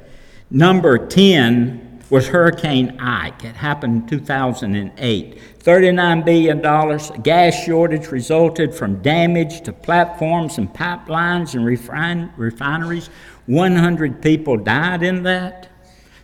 Number 0.49 1.05
10 1.05 1.86
was 2.09 2.27
Hurricane 2.27 2.99
Ike. 2.99 3.43
It 3.43 3.55
happened 3.55 4.03
in 4.03 4.07
2008. 4.07 5.59
$39 5.59 6.25
billion. 6.25 7.21
Gas 7.21 7.63
shortage 7.65 8.07
resulted 8.07 8.73
from 8.73 9.01
damage 9.01 9.61
to 9.61 9.73
platforms 9.73 10.57
and 10.57 10.73
pipelines 10.73 11.53
and 11.53 11.65
refine, 11.65 12.31
refineries. 12.37 13.09
100 13.47 14.21
people 14.21 14.55
died 14.55 15.03
in 15.03 15.23
that. 15.23 15.69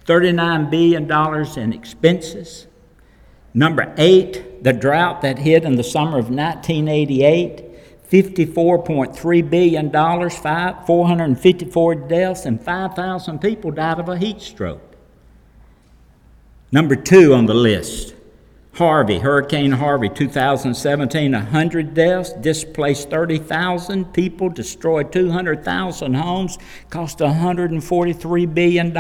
$39 0.05 0.69
billion 0.69 1.59
in 1.59 1.73
expenses. 1.73 2.67
Number 3.53 3.93
eight, 3.97 4.63
the 4.63 4.73
drought 4.73 5.21
that 5.21 5.39
hit 5.39 5.63
in 5.63 5.75
the 5.75 5.83
summer 5.83 6.17
of 6.17 6.29
1988. 6.29 7.71
$54.3 8.09 9.49
billion, 9.49 9.91
454 10.85 11.95
deaths, 11.95 12.45
and 12.45 12.61
5,000 12.61 13.39
people 13.39 13.71
died 13.71 13.99
of 13.99 14.07
a 14.07 14.17
heat 14.17 14.39
stroke. 14.39 14.92
Number 16.73 16.95
two 16.95 17.35
on 17.35 17.45
the 17.45 17.53
list, 17.53 18.15
Harvey, 18.73 19.19
Hurricane 19.19 19.73
Harvey, 19.73 20.09
2017, 20.09 21.31
100 21.31 21.93
deaths, 21.93 22.33
displaced 22.33 23.11
30,000 23.11 24.11
people, 24.11 24.49
destroyed 24.49 25.11
200,000 25.11 26.15
homes, 26.15 26.57
cost 26.89 27.19
$143 27.19 28.53
billion. 28.55 28.91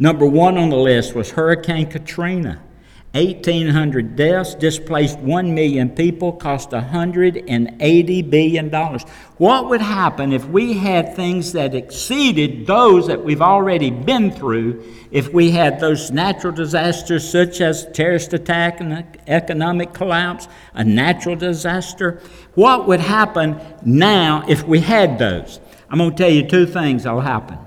Number 0.00 0.26
one 0.26 0.58
on 0.58 0.70
the 0.70 0.76
list 0.76 1.14
was 1.14 1.30
Hurricane 1.30 1.88
Katrina. 1.88 2.60
1,800 3.12 4.14
deaths, 4.14 4.54
displaced 4.54 5.18
1 5.18 5.52
million 5.52 5.90
people, 5.90 6.32
cost 6.32 6.70
$180 6.70 8.30
billion. 8.30 8.70
What 9.36 9.68
would 9.68 9.80
happen 9.80 10.32
if 10.32 10.44
we 10.46 10.74
had 10.74 11.16
things 11.16 11.52
that 11.52 11.74
exceeded 11.74 12.68
those 12.68 13.08
that 13.08 13.24
we've 13.24 13.42
already 13.42 13.90
been 13.90 14.30
through? 14.30 14.84
If 15.10 15.32
we 15.32 15.50
had 15.50 15.80
those 15.80 16.12
natural 16.12 16.52
disasters 16.52 17.28
such 17.28 17.60
as 17.60 17.88
terrorist 17.92 18.32
attack 18.32 18.80
and 18.80 19.04
economic 19.26 19.92
collapse, 19.92 20.46
a 20.74 20.84
natural 20.84 21.34
disaster? 21.34 22.22
What 22.54 22.86
would 22.86 23.00
happen 23.00 23.60
now 23.84 24.44
if 24.48 24.62
we 24.62 24.78
had 24.78 25.18
those? 25.18 25.58
I'm 25.88 25.98
going 25.98 26.10
to 26.10 26.16
tell 26.16 26.30
you 26.30 26.46
two 26.46 26.66
things 26.66 27.02
that'll 27.02 27.22
happen. 27.22 27.58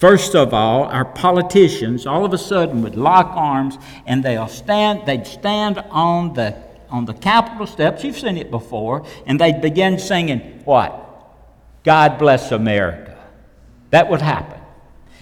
First 0.00 0.34
of 0.34 0.54
all, 0.54 0.84
our 0.84 1.04
politicians 1.04 2.06
all 2.06 2.24
of 2.24 2.32
a 2.32 2.38
sudden 2.38 2.80
would 2.82 2.96
lock 2.96 3.36
arms 3.36 3.76
and 4.06 4.24
they'll 4.24 4.48
stand, 4.48 5.04
they'd 5.04 5.26
stand 5.26 5.76
on 5.90 6.32
the, 6.32 6.56
on 6.88 7.04
the 7.04 7.12
Capitol 7.12 7.66
steps, 7.66 8.02
you've 8.02 8.18
seen 8.18 8.38
it 8.38 8.50
before, 8.50 9.04
and 9.26 9.38
they'd 9.38 9.60
begin 9.60 9.98
singing, 9.98 10.62
What? 10.64 11.06
God 11.84 12.16
bless 12.18 12.50
America. 12.50 13.14
That 13.90 14.08
would 14.08 14.22
happen. 14.22 14.58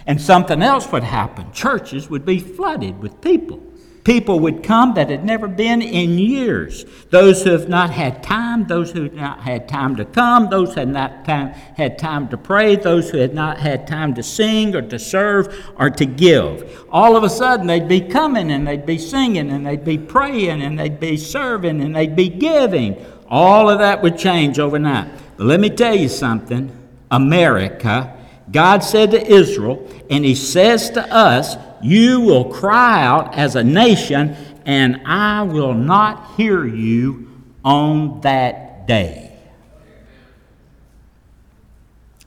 And 0.07 0.21
something 0.21 0.61
else 0.61 0.89
would 0.93 1.03
happen. 1.03 1.51
Churches 1.51 2.09
would 2.09 2.25
be 2.25 2.39
flooded 2.39 2.99
with 2.99 3.19
people. 3.19 3.61
People 4.03 4.39
would 4.39 4.63
come 4.63 4.93
that 4.93 5.09
had 5.09 5.25
never 5.25 5.47
been 5.47 5.81
in 5.81 6.17
years. 6.17 6.85
Those 7.09 7.43
who 7.43 7.51
have 7.51 7.67
not 7.67 7.89
had 7.89 8.23
time, 8.23 8.65
those 8.65 8.91
who 8.91 9.03
have 9.03 9.13
not 9.13 9.41
had 9.41 9.67
time 9.67 9.95
to 9.97 10.05
come, 10.05 10.49
those 10.49 10.73
who 10.73 10.79
had 10.79 10.89
not 10.89 11.25
time, 11.25 11.49
had 11.49 11.99
time 11.99 12.29
to 12.29 12.37
pray, 12.37 12.75
those 12.75 13.09
who 13.09 13.17
had 13.17 13.33
not 13.33 13.57
had 13.57 13.87
time 13.87 14.13
to 14.13 14.23
sing 14.23 14.73
or 14.73 14.81
to 14.83 14.97
serve 14.97 15.53
or 15.75 15.89
to 15.89 16.05
give. 16.05 16.85
All 16.89 17.17
of 17.17 17.23
a 17.23 17.29
sudden, 17.29 17.67
they'd 17.67 17.89
be 17.89 17.99
coming 17.99 18.51
and 18.51 18.65
they'd 18.65 18.85
be 18.85 18.97
singing 18.97 19.51
and 19.51 19.65
they'd 19.65 19.83
be 19.83 19.97
praying 19.97 20.61
and 20.61 20.79
they'd 20.79 20.99
be 20.99 21.17
serving 21.17 21.81
and 21.81 21.95
they'd 21.95 22.15
be 22.15 22.29
giving. 22.29 22.95
All 23.27 23.69
of 23.69 23.79
that 23.79 24.01
would 24.01 24.17
change 24.17 24.59
overnight. 24.59 25.09
But 25.37 25.45
let 25.45 25.59
me 25.59 25.69
tell 25.69 25.95
you 25.95 26.09
something 26.09 26.71
America, 27.11 28.15
God 28.51 28.83
said 28.83 29.11
to 29.11 29.27
Israel, 29.27 29.87
and 30.09 30.23
He 30.23 30.35
says 30.35 30.89
to 30.91 31.13
us, 31.13 31.57
you 31.83 32.21
will 32.21 32.45
cry 32.45 33.03
out 33.03 33.35
as 33.35 33.55
a 33.55 33.63
nation, 33.63 34.35
and 34.65 35.01
I 35.05 35.43
will 35.43 35.73
not 35.73 36.35
hear 36.35 36.65
you 36.65 37.27
on 37.63 38.21
that 38.21 38.87
day. 38.87 39.37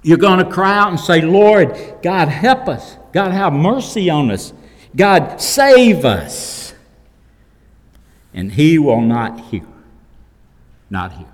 You're 0.02 0.18
going 0.18 0.44
to 0.44 0.50
cry 0.50 0.76
out 0.76 0.88
and 0.88 0.98
say, 0.98 1.20
Lord, 1.20 1.76
God, 2.02 2.28
help 2.28 2.68
us. 2.68 2.96
God, 3.12 3.30
have 3.30 3.52
mercy 3.52 4.10
on 4.10 4.30
us. 4.30 4.52
God, 4.96 5.40
save 5.40 6.04
us. 6.04 6.74
And 8.34 8.52
he 8.52 8.78
will 8.78 9.00
not 9.00 9.38
hear. 9.40 9.66
Not 10.90 11.12
hear. 11.12 11.32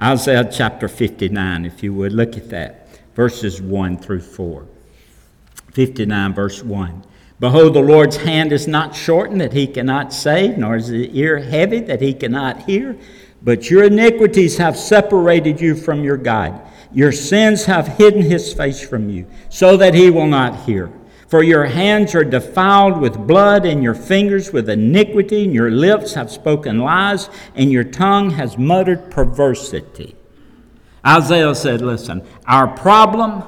Isaiah 0.00 0.48
chapter 0.50 0.88
59, 0.88 1.64
if 1.64 1.82
you 1.82 1.92
would, 1.94 2.12
look 2.12 2.36
at 2.36 2.50
that, 2.50 2.88
verses 3.14 3.60
1 3.60 3.98
through 3.98 4.20
4. 4.20 4.66
59, 5.72 6.34
verse 6.34 6.62
1. 6.62 7.04
Behold, 7.38 7.74
the 7.74 7.80
Lord's 7.80 8.18
hand 8.18 8.52
is 8.52 8.68
not 8.68 8.94
shortened 8.94 9.40
that 9.40 9.54
he 9.54 9.66
cannot 9.66 10.12
save, 10.12 10.58
nor 10.58 10.76
is 10.76 10.88
his 10.88 11.08
ear 11.08 11.38
heavy 11.38 11.80
that 11.80 12.02
he 12.02 12.12
cannot 12.12 12.62
hear. 12.64 12.98
But 13.42 13.70
your 13.70 13.84
iniquities 13.84 14.58
have 14.58 14.76
separated 14.76 15.60
you 15.60 15.74
from 15.74 16.04
your 16.04 16.18
God. 16.18 16.60
Your 16.92 17.12
sins 17.12 17.64
have 17.64 17.88
hidden 17.88 18.22
his 18.22 18.52
face 18.52 18.86
from 18.86 19.08
you, 19.08 19.26
so 19.48 19.76
that 19.78 19.94
he 19.94 20.10
will 20.10 20.26
not 20.26 20.64
hear. 20.66 20.92
For 21.28 21.42
your 21.42 21.64
hands 21.64 22.14
are 22.14 22.24
defiled 22.24 23.00
with 23.00 23.26
blood, 23.26 23.64
and 23.64 23.82
your 23.82 23.94
fingers 23.94 24.52
with 24.52 24.68
iniquity, 24.68 25.44
and 25.44 25.54
your 25.54 25.70
lips 25.70 26.12
have 26.14 26.30
spoken 26.30 26.80
lies, 26.80 27.30
and 27.54 27.70
your 27.70 27.84
tongue 27.84 28.30
has 28.30 28.58
muttered 28.58 29.10
perversity. 29.10 30.16
Isaiah 31.06 31.54
said, 31.54 31.80
Listen, 31.80 32.26
our 32.46 32.66
problem 32.66 33.44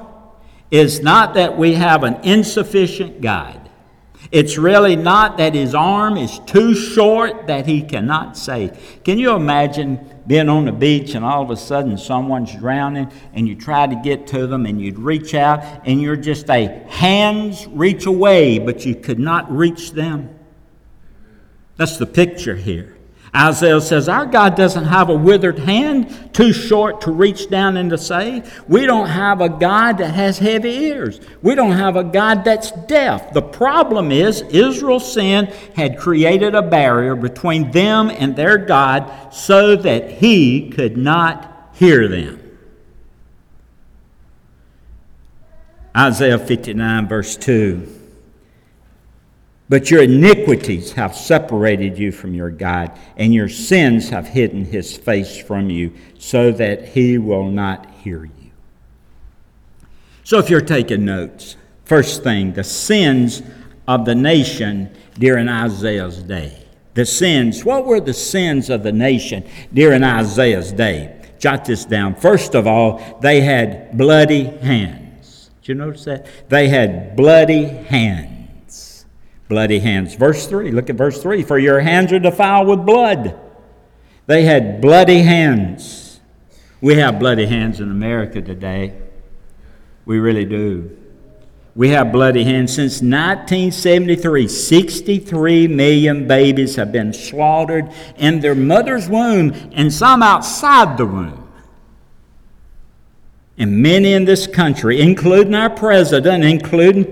is 0.73 1.01
not 1.01 1.35
that 1.35 1.55
we 1.55 1.75
have 1.75 2.03
an 2.03 2.15
insufficient 2.23 3.21
guide. 3.21 3.69
It's 4.31 4.57
really 4.57 4.95
not 4.95 5.37
that 5.37 5.53
his 5.53 5.75
arm 5.75 6.17
is 6.17 6.39
too 6.47 6.73
short 6.73 7.45
that 7.45 7.67
he 7.67 7.83
cannot 7.83 8.35
save. 8.35 9.03
Can 9.03 9.19
you 9.19 9.35
imagine 9.35 9.99
being 10.25 10.49
on 10.49 10.65
the 10.65 10.71
beach 10.71 11.13
and 11.13 11.23
all 11.23 11.43
of 11.43 11.51
a 11.51 11.57
sudden 11.57 11.95
someone's 11.95 12.55
drowning 12.55 13.11
and 13.33 13.47
you 13.47 13.53
try 13.53 13.85
to 13.85 13.95
get 13.97 14.25
to 14.27 14.47
them 14.47 14.65
and 14.65 14.81
you'd 14.81 14.97
reach 14.97 15.35
out 15.35 15.59
and 15.85 16.01
you're 16.01 16.15
just 16.15 16.49
a 16.49 16.83
hand's 16.89 17.67
reach 17.67 18.07
away, 18.07 18.57
but 18.57 18.83
you 18.83 18.95
could 18.95 19.19
not 19.19 19.55
reach 19.55 19.91
them? 19.91 20.33
That's 21.77 21.97
the 21.97 22.07
picture 22.07 22.55
here. 22.55 22.92
Isaiah 23.35 23.81
says, 23.81 24.07
Our 24.07 24.27
God 24.27 24.55
doesn't 24.55 24.85
have 24.85 25.09
a 25.09 25.15
withered 25.15 25.57
hand 25.57 26.33
too 26.33 26.53
short 26.53 27.01
to 27.01 27.11
reach 27.11 27.49
down 27.49 27.77
and 27.77 27.89
to 27.89 27.97
save. 27.97 28.63
We 28.67 28.85
don't 28.85 29.07
have 29.07 29.41
a 29.41 29.49
God 29.49 29.97
that 29.97 30.13
has 30.13 30.37
heavy 30.37 30.69
ears. 30.69 31.19
We 31.41 31.55
don't 31.55 31.71
have 31.71 31.95
a 31.95 32.03
God 32.03 32.43
that's 32.43 32.71
deaf. 32.71 33.33
The 33.33 33.41
problem 33.41 34.11
is, 34.11 34.41
Israel's 34.41 35.11
sin 35.11 35.47
had 35.75 35.97
created 35.97 36.53
a 36.53 36.61
barrier 36.61 37.15
between 37.15 37.71
them 37.71 38.11
and 38.11 38.35
their 38.35 38.57
God 38.57 39.33
so 39.33 39.75
that 39.77 40.11
he 40.11 40.69
could 40.69 40.95
not 40.95 41.71
hear 41.73 42.07
them. 42.07 42.39
Isaiah 45.95 46.39
59, 46.39 47.07
verse 47.07 47.35
2. 47.35 48.02
But 49.73 49.89
your 49.89 50.03
iniquities 50.03 50.91
have 50.91 51.15
separated 51.15 51.97
you 51.97 52.11
from 52.11 52.35
your 52.35 52.51
God, 52.51 52.91
and 53.17 53.33
your 53.33 53.49
sins 53.49 54.09
have 54.09 54.27
hidden 54.27 54.65
his 54.65 54.95
face 54.95 55.35
from 55.35 55.71
you, 55.71 55.95
so 56.19 56.51
that 56.51 56.89
he 56.89 57.17
will 57.17 57.49
not 57.49 57.89
hear 58.03 58.23
you. 58.23 58.51
So, 60.23 60.37
if 60.37 60.51
you're 60.51 60.61
taking 60.61 61.05
notes, 61.05 61.55
first 61.85 62.21
thing, 62.21 62.53
the 62.53 62.63
sins 62.63 63.41
of 63.87 64.05
the 64.05 64.13
nation 64.13 64.95
during 65.17 65.49
Isaiah's 65.49 66.21
day. 66.21 66.67
The 66.93 67.07
sins, 67.07 67.65
what 67.65 67.87
were 67.87 67.99
the 67.99 68.13
sins 68.13 68.69
of 68.69 68.83
the 68.83 68.91
nation 68.91 69.43
during 69.73 70.03
Isaiah's 70.03 70.71
day? 70.71 71.19
Jot 71.39 71.65
this 71.65 71.83
down. 71.83 72.13
First 72.13 72.53
of 72.53 72.67
all, 72.67 73.17
they 73.23 73.41
had 73.41 73.97
bloody 73.97 74.43
hands. 74.43 75.49
Did 75.63 75.69
you 75.69 75.73
notice 75.73 76.05
that? 76.05 76.27
They 76.47 76.67
had 76.67 77.15
bloody 77.15 77.63
hands 77.63 78.32
bloody 79.47 79.79
hands. 79.79 80.15
Verse 80.15 80.47
3, 80.47 80.71
look 80.71 80.89
at 80.89 80.95
verse 80.95 81.21
3 81.21 81.43
For 81.43 81.57
your 81.57 81.79
hands 81.81 82.11
are 82.11 82.19
defiled 82.19 82.67
with 82.67 82.85
blood. 82.85 83.39
They 84.25 84.43
had 84.43 84.81
bloody 84.81 85.23
hands. 85.23 86.21
We 86.81 86.95
have 86.95 87.19
bloody 87.19 87.45
hands 87.45 87.79
in 87.79 87.91
America 87.91 88.41
today. 88.41 88.97
We 90.05 90.19
really 90.19 90.45
do. 90.45 90.97
We 91.75 91.89
have 91.89 92.11
bloody 92.11 92.43
hands. 92.43 92.75
Since 92.75 93.01
1973, 93.01 94.47
63 94.47 95.67
million 95.67 96.27
babies 96.27 96.75
have 96.75 96.91
been 96.91 97.13
slaughtered 97.13 97.91
in 98.17 98.41
their 98.41 98.55
mother's 98.55 99.09
womb 99.09 99.53
and 99.71 99.91
some 99.91 100.21
outside 100.21 100.97
the 100.97 101.05
womb. 101.05 101.39
And 103.57 103.81
many 103.81 104.13
in 104.13 104.25
this 104.25 104.47
country, 104.47 104.99
including 104.99 105.55
our 105.55 105.69
president, 105.69 106.43
including 106.43 107.11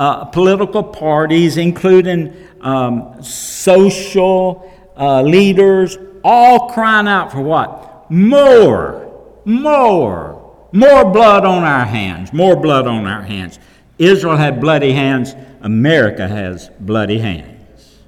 uh, 0.00 0.24
political 0.24 0.82
parties, 0.82 1.58
including 1.58 2.34
um, 2.62 3.22
social 3.22 4.72
uh, 4.96 5.20
leaders, 5.20 5.98
all 6.24 6.70
crying 6.70 7.06
out 7.06 7.30
for 7.30 7.42
what? 7.42 8.10
More, 8.10 9.14
more, 9.44 10.56
more 10.72 11.04
blood 11.12 11.44
on 11.44 11.64
our 11.64 11.84
hands, 11.84 12.32
more 12.32 12.56
blood 12.56 12.86
on 12.86 13.04
our 13.04 13.20
hands. 13.20 13.58
Israel 13.98 14.38
had 14.38 14.58
bloody 14.58 14.92
hands, 14.92 15.34
America 15.60 16.26
has 16.26 16.70
bloody 16.80 17.18
hands. 17.18 17.98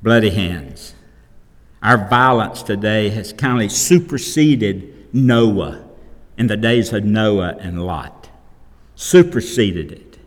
Bloody 0.00 0.30
hands. 0.30 0.94
Our 1.82 2.08
violence 2.08 2.62
today 2.62 3.08
has 3.10 3.32
kind 3.32 3.64
of 3.64 3.72
superseded 3.72 5.12
Noah 5.12 5.84
in 6.38 6.46
the 6.46 6.56
days 6.56 6.92
of 6.92 7.02
Noah 7.02 7.56
and 7.58 7.84
Lot. 7.84 8.23
Superseded 8.96 9.92
it. 9.92 10.18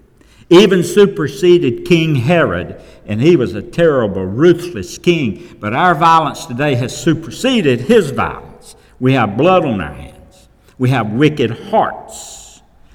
Even 0.50 0.84
superseded 0.84 1.86
King 1.86 2.16
Herod, 2.16 2.82
and 3.06 3.22
he 3.22 3.36
was 3.36 3.54
a 3.54 3.62
terrible, 3.62 4.26
ruthless 4.26 4.98
king. 4.98 5.58
But 5.60 5.74
our 5.74 5.94
violence 5.94 6.46
today 6.46 6.76
has 6.76 6.96
superseded 6.96 7.82
his 7.82 8.12
violence. 8.12 8.76
We 9.00 9.14
have 9.14 9.38
blood 9.38 9.66
on 9.66 9.82
our 9.82 9.94
hands, 9.94 10.50
we 10.78 10.90
have 10.90 11.12
wicked 11.12 11.52
hearts. 11.52 12.38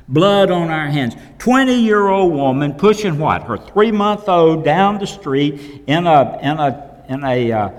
Blood 0.08 0.50
on 0.50 0.68
our 0.68 0.88
hands. 0.88 1.14
20 1.38 1.74
year 1.74 2.08
old 2.08 2.32
woman 2.32 2.74
pushing 2.74 3.18
what? 3.18 3.44
Her 3.44 3.56
three 3.56 3.92
month 3.92 4.28
old 4.28 4.64
down 4.64 4.98
the 4.98 5.06
street 5.06 5.84
in 5.86 6.06
a, 6.06 6.38
in 6.42 6.58
a, 6.58 7.04
in 7.08 7.24
a, 7.24 7.52
uh, 7.52 7.70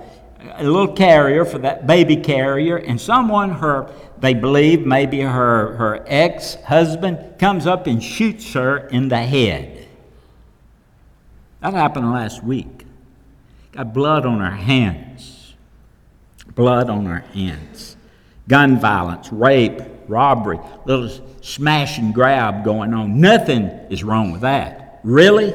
a 0.55 0.63
little 0.63 0.93
carrier 0.93 1.45
for 1.45 1.59
that 1.59 1.85
baby 1.85 2.17
carrier, 2.17 2.77
and 2.77 2.99
someone, 2.99 3.51
her, 3.51 3.89
they 4.23 4.33
believe 4.33 4.85
maybe 4.85 5.19
her, 5.19 5.75
her 5.75 6.05
ex 6.07 6.55
husband, 6.63 7.37
comes 7.39 7.67
up 7.67 7.87
and 7.87 8.01
shoots 8.01 8.53
her 8.53 8.87
in 8.87 9.09
the 9.09 9.17
head. 9.17 9.85
That 11.59 11.73
happened 11.73 12.09
last 12.09 12.41
week. 12.41 12.85
Got 13.73 13.93
blood 13.93 14.25
on 14.25 14.39
her 14.39 14.55
hands. 14.55 15.55
Blood 16.55 16.89
on 16.89 17.05
our 17.05 17.19
hands. 17.19 17.97
Gun 18.47 18.79
violence, 18.79 19.29
rape, 19.29 19.81
robbery, 20.07 20.59
little 20.85 21.09
smash 21.41 21.97
and 21.97 22.13
grab 22.13 22.63
going 22.63 22.93
on. 22.93 23.19
Nothing 23.19 23.65
is 23.89 24.05
wrong 24.05 24.31
with 24.31 24.39
that. 24.39 25.01
Really? 25.03 25.53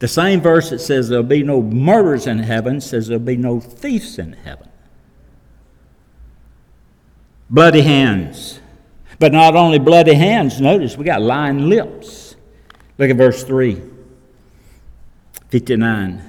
The 0.00 0.08
same 0.08 0.42
verse 0.42 0.68
that 0.68 0.80
says 0.80 1.08
there'll 1.08 1.24
be 1.24 1.42
no 1.42 1.62
murders 1.62 2.26
in 2.26 2.40
heaven 2.40 2.82
says 2.82 3.08
there'll 3.08 3.24
be 3.24 3.38
no 3.38 3.60
thieves 3.60 4.18
in 4.18 4.34
heaven. 4.34 4.69
Bloody 7.50 7.82
hands. 7.82 8.60
But 9.18 9.32
not 9.32 9.56
only 9.56 9.78
bloody 9.78 10.14
hands, 10.14 10.60
notice 10.60 10.96
we 10.96 11.04
got 11.04 11.20
lying 11.20 11.68
lips. 11.68 12.36
Look 12.96 13.10
at 13.10 13.16
verse 13.16 13.44
3, 13.44 13.82
59. 15.48 16.22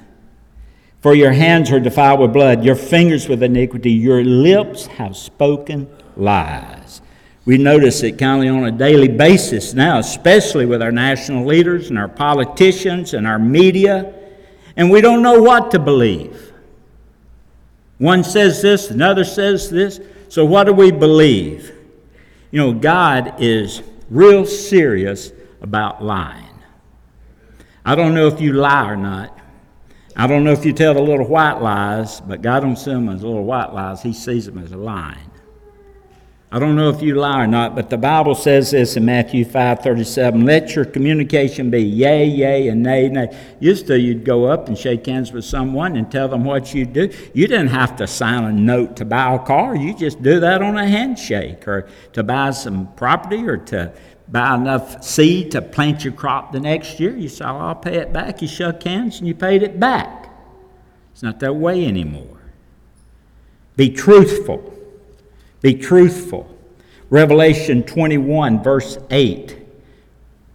For 1.00 1.14
your 1.14 1.32
hands 1.32 1.70
are 1.72 1.80
defiled 1.80 2.20
with 2.20 2.32
blood, 2.32 2.64
your 2.64 2.74
fingers 2.74 3.28
with 3.28 3.42
iniquity, 3.42 3.92
your 3.92 4.22
lips 4.22 4.86
have 4.86 5.16
spoken 5.16 5.88
lies. 6.16 7.00
We 7.44 7.58
notice 7.58 8.02
it 8.02 8.18
kind 8.18 8.46
of 8.46 8.54
on 8.54 8.64
a 8.66 8.70
daily 8.70 9.08
basis 9.08 9.74
now, 9.74 9.98
especially 9.98 10.64
with 10.64 10.80
our 10.80 10.92
national 10.92 11.44
leaders 11.44 11.90
and 11.90 11.98
our 11.98 12.08
politicians 12.08 13.14
and 13.14 13.26
our 13.26 13.38
media, 13.38 14.14
and 14.76 14.90
we 14.90 15.00
don't 15.00 15.22
know 15.22 15.42
what 15.42 15.70
to 15.72 15.78
believe. 15.78 16.52
One 17.98 18.22
says 18.22 18.62
this, 18.62 18.90
another 18.90 19.24
says 19.24 19.70
this. 19.70 20.00
So, 20.32 20.46
what 20.46 20.64
do 20.64 20.72
we 20.72 20.90
believe? 20.90 21.76
You 22.52 22.58
know, 22.58 22.72
God 22.72 23.34
is 23.38 23.82
real 24.08 24.46
serious 24.46 25.30
about 25.60 26.02
lying. 26.02 26.54
I 27.84 27.94
don't 27.94 28.14
know 28.14 28.28
if 28.28 28.40
you 28.40 28.54
lie 28.54 28.88
or 28.88 28.96
not. 28.96 29.38
I 30.16 30.26
don't 30.26 30.42
know 30.42 30.52
if 30.52 30.64
you 30.64 30.72
tell 30.72 30.94
the 30.94 31.02
little 31.02 31.26
white 31.26 31.60
lies, 31.60 32.22
but 32.22 32.40
God 32.40 32.60
don't 32.60 32.78
see 32.78 32.92
them 32.92 33.10
as 33.10 33.22
little 33.22 33.44
white 33.44 33.74
lies. 33.74 34.00
He 34.00 34.14
sees 34.14 34.46
them 34.46 34.56
as 34.56 34.72
a 34.72 34.78
lying. 34.78 35.31
I 36.54 36.58
don't 36.58 36.76
know 36.76 36.90
if 36.90 37.00
you 37.00 37.14
lie 37.14 37.44
or 37.44 37.46
not, 37.46 37.74
but 37.74 37.88
the 37.88 37.96
Bible 37.96 38.34
says 38.34 38.72
this 38.72 38.98
in 38.98 39.06
Matthew 39.06 39.42
5 39.42 39.80
37. 39.80 40.44
Let 40.44 40.76
your 40.76 40.84
communication 40.84 41.70
be 41.70 41.82
yea, 41.82 42.26
yea, 42.26 42.68
and 42.68 42.82
nay, 42.82 43.08
nay. 43.08 43.34
Used 43.58 43.86
to, 43.86 43.98
you'd 43.98 44.22
go 44.22 44.44
up 44.44 44.68
and 44.68 44.76
shake 44.76 45.06
hands 45.06 45.32
with 45.32 45.46
someone 45.46 45.96
and 45.96 46.12
tell 46.12 46.28
them 46.28 46.44
what 46.44 46.74
you 46.74 46.84
do. 46.84 47.10
You 47.32 47.46
didn't 47.46 47.68
have 47.68 47.96
to 47.96 48.06
sign 48.06 48.44
a 48.44 48.52
note 48.52 48.96
to 48.96 49.06
buy 49.06 49.34
a 49.34 49.38
car. 49.38 49.74
You 49.74 49.96
just 49.96 50.22
do 50.22 50.40
that 50.40 50.60
on 50.60 50.76
a 50.76 50.86
handshake 50.86 51.66
or 51.66 51.88
to 52.12 52.22
buy 52.22 52.50
some 52.50 52.92
property 52.96 53.48
or 53.48 53.56
to 53.56 53.90
buy 54.28 54.54
enough 54.54 55.02
seed 55.02 55.52
to 55.52 55.62
plant 55.62 56.04
your 56.04 56.12
crop 56.12 56.52
the 56.52 56.60
next 56.60 57.00
year. 57.00 57.16
You 57.16 57.30
said, 57.30 57.46
I'll 57.46 57.74
pay 57.74 57.96
it 57.96 58.12
back. 58.12 58.42
You 58.42 58.48
shook 58.48 58.82
hands 58.82 59.20
and 59.20 59.26
you 59.26 59.34
paid 59.34 59.62
it 59.62 59.80
back. 59.80 60.28
It's 61.14 61.22
not 61.22 61.40
that 61.40 61.54
way 61.54 61.86
anymore. 61.86 62.42
Be 63.74 63.88
truthful. 63.88 64.71
Be 65.62 65.74
truthful. 65.74 66.48
Revelation 67.08 67.82
21, 67.84 68.62
verse 68.62 68.98
8. 69.10 69.56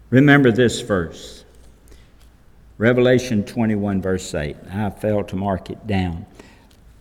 Remember 0.10 0.52
this 0.52 0.82
verse. 0.82 1.46
Revelation 2.78 3.43
21, 3.43 4.02
verse 4.02 4.36
8. 4.36 4.56
I 4.72 4.89
failed 4.89 5.30
to 5.30 5.36
mark 5.36 5.70
it 5.70 5.88
down. 5.88 6.26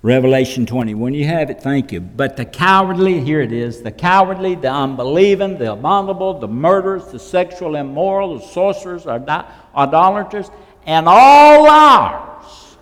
Revelation 0.03 0.67
20. 0.67 0.95
When 0.95 1.15
you 1.15 1.27
have 1.27 1.51
it, 1.51 1.61
thank 1.61 1.91
you. 1.91 2.01
But 2.01 2.37
the 2.37 2.45
cowardly, 2.45 3.21
here 3.21 3.41
it 3.41 3.53
is 3.53 3.83
the 3.83 3.91
cowardly, 3.91 4.55
the 4.55 4.71
unbelieving, 4.71 5.59
the 5.59 5.73
abominable, 5.73 6.39
the 6.39 6.47
murderers, 6.47 7.09
the 7.09 7.19
sexual 7.19 7.75
immoral, 7.75 8.39
the 8.39 8.47
sorcerers, 8.47 9.07
idolaters, 9.07 10.51
and 10.87 11.09
all 11.09 11.69
ours, 11.69 12.77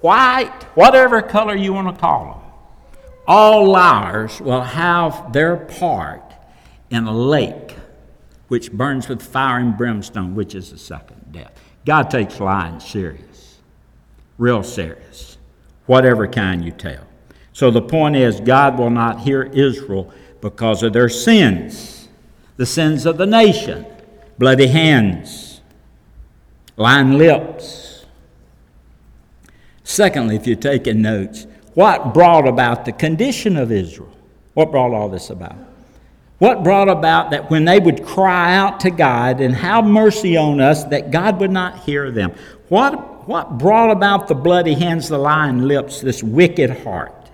white, 0.00 0.62
whatever 0.74 1.20
color 1.20 1.56
you 1.56 1.72
want 1.72 1.92
to 1.92 2.00
call 2.00 2.24
them, 2.24 2.41
all 3.26 3.66
liars 3.66 4.40
will 4.40 4.62
have 4.62 5.32
their 5.32 5.56
part 5.56 6.34
in 6.90 7.04
a 7.06 7.16
lake 7.16 7.76
which 8.48 8.70
burns 8.72 9.08
with 9.08 9.22
fire 9.22 9.58
and 9.58 9.76
brimstone, 9.76 10.34
which 10.34 10.54
is 10.54 10.70
the 10.70 10.78
second 10.78 11.32
death. 11.32 11.52
God 11.86 12.10
takes 12.10 12.38
lying 12.38 12.80
serious, 12.80 13.58
real 14.36 14.62
serious, 14.62 15.38
whatever 15.86 16.28
kind 16.28 16.64
you 16.64 16.70
tell. 16.70 17.06
So 17.52 17.70
the 17.70 17.82
point 17.82 18.16
is, 18.16 18.40
God 18.40 18.78
will 18.78 18.90
not 18.90 19.20
hear 19.20 19.44
Israel 19.44 20.12
because 20.40 20.82
of 20.82 20.92
their 20.92 21.08
sins, 21.08 22.08
the 22.56 22.66
sins 22.66 23.06
of 23.06 23.16
the 23.16 23.26
nation, 23.26 23.86
bloody 24.38 24.66
hands, 24.66 25.60
lying 26.76 27.18
lips. 27.18 28.04
Secondly, 29.84 30.36
if 30.36 30.46
you're 30.46 30.56
taking 30.56 31.02
notes, 31.02 31.46
what 31.74 32.12
brought 32.12 32.46
about 32.46 32.84
the 32.84 32.92
condition 32.92 33.56
of 33.56 33.72
Israel? 33.72 34.14
What 34.54 34.70
brought 34.70 34.92
all 34.92 35.08
this 35.08 35.30
about? 35.30 35.56
What 36.38 36.64
brought 36.64 36.88
about 36.88 37.30
that 37.30 37.50
when 37.50 37.64
they 37.64 37.78
would 37.78 38.04
cry 38.04 38.56
out 38.56 38.80
to 38.80 38.90
God 38.90 39.40
and 39.40 39.54
have 39.54 39.84
mercy 39.84 40.36
on 40.36 40.60
us, 40.60 40.84
that 40.84 41.10
God 41.10 41.40
would 41.40 41.52
not 41.52 41.84
hear 41.84 42.10
them? 42.10 42.32
What, 42.68 43.28
what 43.28 43.58
brought 43.58 43.90
about 43.90 44.26
the 44.28 44.34
bloody 44.34 44.74
hands, 44.74 45.08
the 45.08 45.18
lying 45.18 45.60
lips, 45.60 46.00
this 46.00 46.22
wicked 46.22 46.70
heart? 46.82 47.30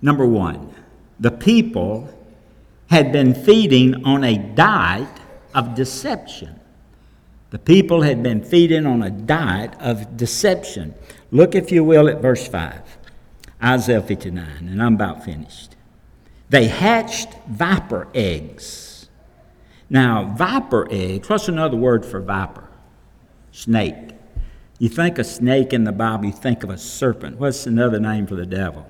Number 0.00 0.26
one, 0.26 0.74
the 1.20 1.30
people 1.30 2.08
had 2.88 3.12
been 3.12 3.34
feeding 3.34 4.04
on 4.04 4.24
a 4.24 4.38
diet 4.38 5.08
of 5.54 5.74
deception. 5.74 6.58
The 7.50 7.58
people 7.58 8.02
had 8.02 8.22
been 8.22 8.42
feeding 8.42 8.86
on 8.86 9.02
a 9.02 9.10
diet 9.10 9.74
of 9.80 10.16
deception. 10.16 10.94
Look, 11.30 11.54
if 11.54 11.70
you 11.70 11.84
will, 11.84 12.08
at 12.08 12.20
verse 12.20 12.46
5. 12.46 12.97
Isaiah 13.62 14.02
59, 14.02 14.68
and 14.68 14.82
I'm 14.82 14.94
about 14.94 15.24
finished. 15.24 15.74
They 16.48 16.68
hatched 16.68 17.34
viper 17.48 18.08
eggs. 18.14 19.08
Now, 19.90 20.34
viper 20.36 20.86
eggs, 20.90 21.28
what's 21.28 21.48
another 21.48 21.76
word 21.76 22.04
for 22.04 22.20
viper? 22.20 22.68
Snake. 23.52 24.12
You 24.78 24.88
think 24.88 25.18
a 25.18 25.24
snake 25.24 25.72
in 25.72 25.84
the 25.84 25.92
Bible, 25.92 26.26
you 26.26 26.32
think 26.32 26.62
of 26.62 26.70
a 26.70 26.78
serpent. 26.78 27.38
What's 27.38 27.66
another 27.66 27.98
name 27.98 28.26
for 28.26 28.36
the 28.36 28.46
devil? 28.46 28.88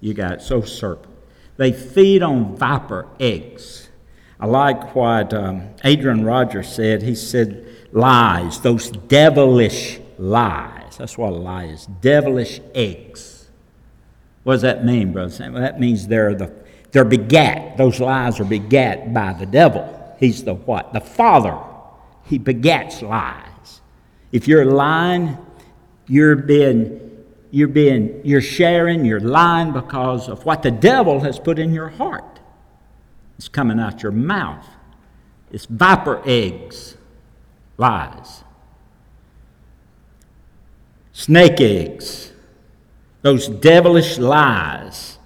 You 0.00 0.14
got 0.14 0.32
it, 0.32 0.42
so 0.42 0.62
serpent. 0.62 1.14
They 1.56 1.72
feed 1.72 2.22
on 2.22 2.56
viper 2.56 3.06
eggs. 3.20 3.88
I 4.40 4.46
like 4.46 4.94
what 4.94 5.32
um, 5.34 5.74
Adrian 5.84 6.24
Rogers 6.24 6.72
said. 6.72 7.02
He 7.02 7.14
said, 7.14 7.66
lies, 7.92 8.60
those 8.60 8.90
devilish 8.90 10.00
lies. 10.18 10.96
That's 10.96 11.18
what 11.18 11.32
a 11.32 11.36
lie 11.36 11.64
is 11.64 11.86
devilish 12.00 12.60
eggs. 12.74 13.39
What 14.42 14.54
does 14.54 14.62
that 14.62 14.84
mean, 14.84 15.12
Brother 15.12 15.30
Sam? 15.30 15.54
That 15.54 15.78
means 15.78 16.08
they're 16.08 16.34
the 16.34 16.52
they're 16.92 17.04
begat. 17.04 17.76
Those 17.76 18.00
lies 18.00 18.40
are 18.40 18.44
begat 18.44 19.12
by 19.14 19.32
the 19.32 19.46
devil. 19.46 20.14
He's 20.18 20.44
the 20.44 20.54
what? 20.54 20.92
The 20.92 21.00
father. 21.00 21.58
He 22.24 22.38
begats 22.38 23.02
lies. 23.02 23.80
If 24.32 24.48
you're 24.48 24.64
lying, 24.64 25.36
you're 26.06 26.36
being 26.36 27.24
you're 27.50 27.68
being 27.68 28.20
you're 28.24 28.40
sharing, 28.40 29.04
you're 29.04 29.20
lying 29.20 29.72
because 29.72 30.28
of 30.28 30.44
what 30.44 30.62
the 30.62 30.70
devil 30.70 31.20
has 31.20 31.38
put 31.38 31.58
in 31.58 31.72
your 31.72 31.88
heart. 31.88 32.40
It's 33.38 33.48
coming 33.48 33.80
out 33.80 34.02
your 34.02 34.12
mouth. 34.12 34.66
It's 35.50 35.66
viper 35.66 36.22
eggs, 36.26 36.96
lies. 37.76 38.44
Snake 41.12 41.60
eggs, 41.60 42.29
those 43.22 43.48
devilish 43.48 44.18
lies. 44.18 45.18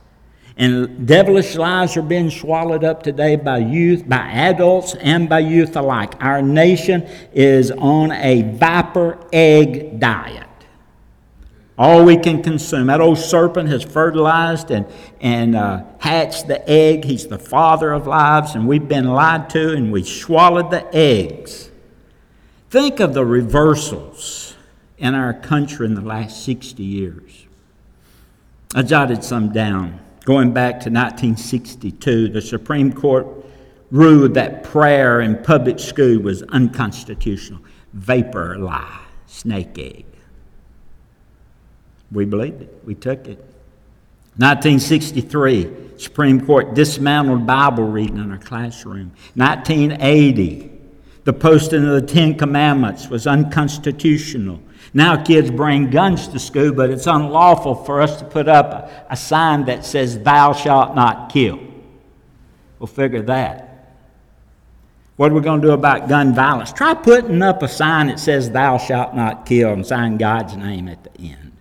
And 0.56 1.06
devilish 1.06 1.56
lies 1.56 1.96
are 1.96 2.02
being 2.02 2.30
swallowed 2.30 2.84
up 2.84 3.02
today 3.02 3.34
by 3.34 3.58
youth, 3.58 4.08
by 4.08 4.18
adults, 4.18 4.94
and 4.94 5.28
by 5.28 5.40
youth 5.40 5.76
alike. 5.76 6.14
Our 6.20 6.42
nation 6.42 7.08
is 7.32 7.72
on 7.72 8.12
a 8.12 8.42
viper 8.42 9.18
egg 9.32 9.98
diet. 9.98 10.46
All 11.76 12.04
we 12.04 12.16
can 12.16 12.40
consume. 12.40 12.86
That 12.86 13.00
old 13.00 13.18
serpent 13.18 13.68
has 13.68 13.82
fertilized 13.82 14.70
and, 14.70 14.86
and 15.20 15.56
uh, 15.56 15.82
hatched 15.98 16.46
the 16.46 16.68
egg. 16.70 17.04
He's 17.04 17.26
the 17.26 17.38
father 17.38 17.92
of 17.92 18.06
lives, 18.06 18.54
and 18.54 18.68
we've 18.68 18.86
been 18.86 19.08
lied 19.08 19.50
to, 19.50 19.74
and 19.74 19.90
we 19.90 20.04
swallowed 20.04 20.70
the 20.70 20.88
eggs. 20.94 21.70
Think 22.70 23.00
of 23.00 23.12
the 23.12 23.24
reversals 23.24 24.54
in 24.98 25.16
our 25.16 25.34
country 25.34 25.86
in 25.86 25.94
the 25.94 26.00
last 26.00 26.44
60 26.44 26.80
years. 26.82 27.43
I 28.74 28.82
jotted 28.82 29.22
some 29.22 29.52
down. 29.52 30.00
Going 30.24 30.52
back 30.52 30.72
to 30.80 30.90
1962, 30.90 32.28
the 32.28 32.42
Supreme 32.42 32.92
Court 32.92 33.26
ruled 33.90 34.34
that 34.34 34.64
prayer 34.64 35.20
in 35.20 35.40
public 35.42 35.78
school 35.78 36.18
was 36.18 36.42
unconstitutional. 36.42 37.60
Vapor 37.92 38.58
lie, 38.58 39.00
snake 39.26 39.78
egg. 39.78 40.06
We 42.10 42.24
believed 42.24 42.62
it. 42.62 42.82
We 42.84 42.96
took 42.96 43.28
it. 43.28 43.38
1963, 44.36 45.96
Supreme 45.96 46.44
Court 46.44 46.74
dismantled 46.74 47.46
Bible 47.46 47.84
reading 47.84 48.16
in 48.16 48.32
our 48.32 48.38
classroom. 48.38 49.12
1980, 49.34 50.72
the 51.22 51.32
posting 51.32 51.84
of 51.84 51.92
the 51.92 52.02
Ten 52.02 52.36
Commandments 52.36 53.08
was 53.08 53.28
unconstitutional. 53.28 54.60
Now 54.96 55.20
kids 55.20 55.50
bring 55.50 55.90
guns 55.90 56.28
to 56.28 56.38
school, 56.38 56.72
but 56.72 56.88
it's 56.88 57.08
unlawful 57.08 57.74
for 57.74 58.00
us 58.00 58.20
to 58.20 58.24
put 58.24 58.46
up 58.48 58.72
a, 58.72 59.06
a 59.10 59.16
sign 59.16 59.64
that 59.64 59.84
says, 59.84 60.20
Thou 60.20 60.52
shalt 60.52 60.94
not 60.94 61.32
kill. 61.32 61.58
We'll 62.78 62.86
figure 62.86 63.22
that. 63.22 63.96
What 65.16 65.32
are 65.32 65.34
we 65.34 65.40
going 65.40 65.60
to 65.60 65.66
do 65.66 65.72
about 65.72 66.08
gun 66.08 66.32
violence? 66.32 66.72
Try 66.72 66.94
putting 66.94 67.42
up 67.42 67.62
a 67.62 67.68
sign 67.68 68.06
that 68.06 68.20
says, 68.20 68.50
Thou 68.50 68.78
shalt 68.78 69.16
not 69.16 69.46
kill, 69.46 69.72
and 69.72 69.84
sign 69.84 70.16
God's 70.16 70.56
name 70.56 70.86
at 70.86 71.02
the 71.02 71.20
end. 71.20 71.52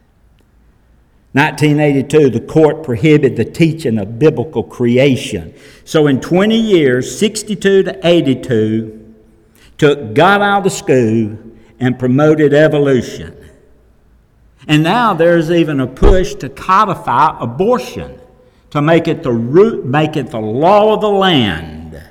1982, 1.32 2.30
the 2.30 2.40
court 2.40 2.84
prohibited 2.84 3.36
the 3.36 3.46
teaching 3.46 3.98
of 3.98 4.20
biblical 4.20 4.62
creation. 4.64 5.56
So 5.86 6.06
in 6.06 6.22
20 6.22 6.56
years, 6.56 7.18
62 7.18 7.84
to 7.84 8.08
82, 8.08 9.16
took 9.80 10.14
God 10.14 10.44
out 10.44 10.60
of 10.60 10.64
the 10.66 10.70
school 10.70 11.53
and 11.80 11.98
promoted 11.98 12.54
evolution. 12.54 13.38
And 14.68 14.84
now 14.84 15.14
there's 15.14 15.52
even 15.52 15.80
a 15.80 15.88
push 15.88 16.36
to 16.36 16.50
codify 16.50 17.38
abortion, 17.40 18.20
to 18.72 18.82
make 18.82 19.08
it 19.08 19.24
the 19.24 19.32
root, 19.32 19.86
make 19.86 20.16
it 20.16 20.32
the 20.32 20.40
law 20.40 20.94
of 20.94 21.02
the 21.02 21.10
land. 21.10 22.02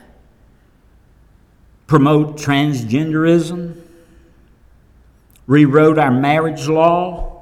Promote 1.87 2.37
transgenderism, 2.39 3.81
rewrote 5.47 5.99
our 5.99 6.11
marriage 6.11 6.69
law 6.69 7.33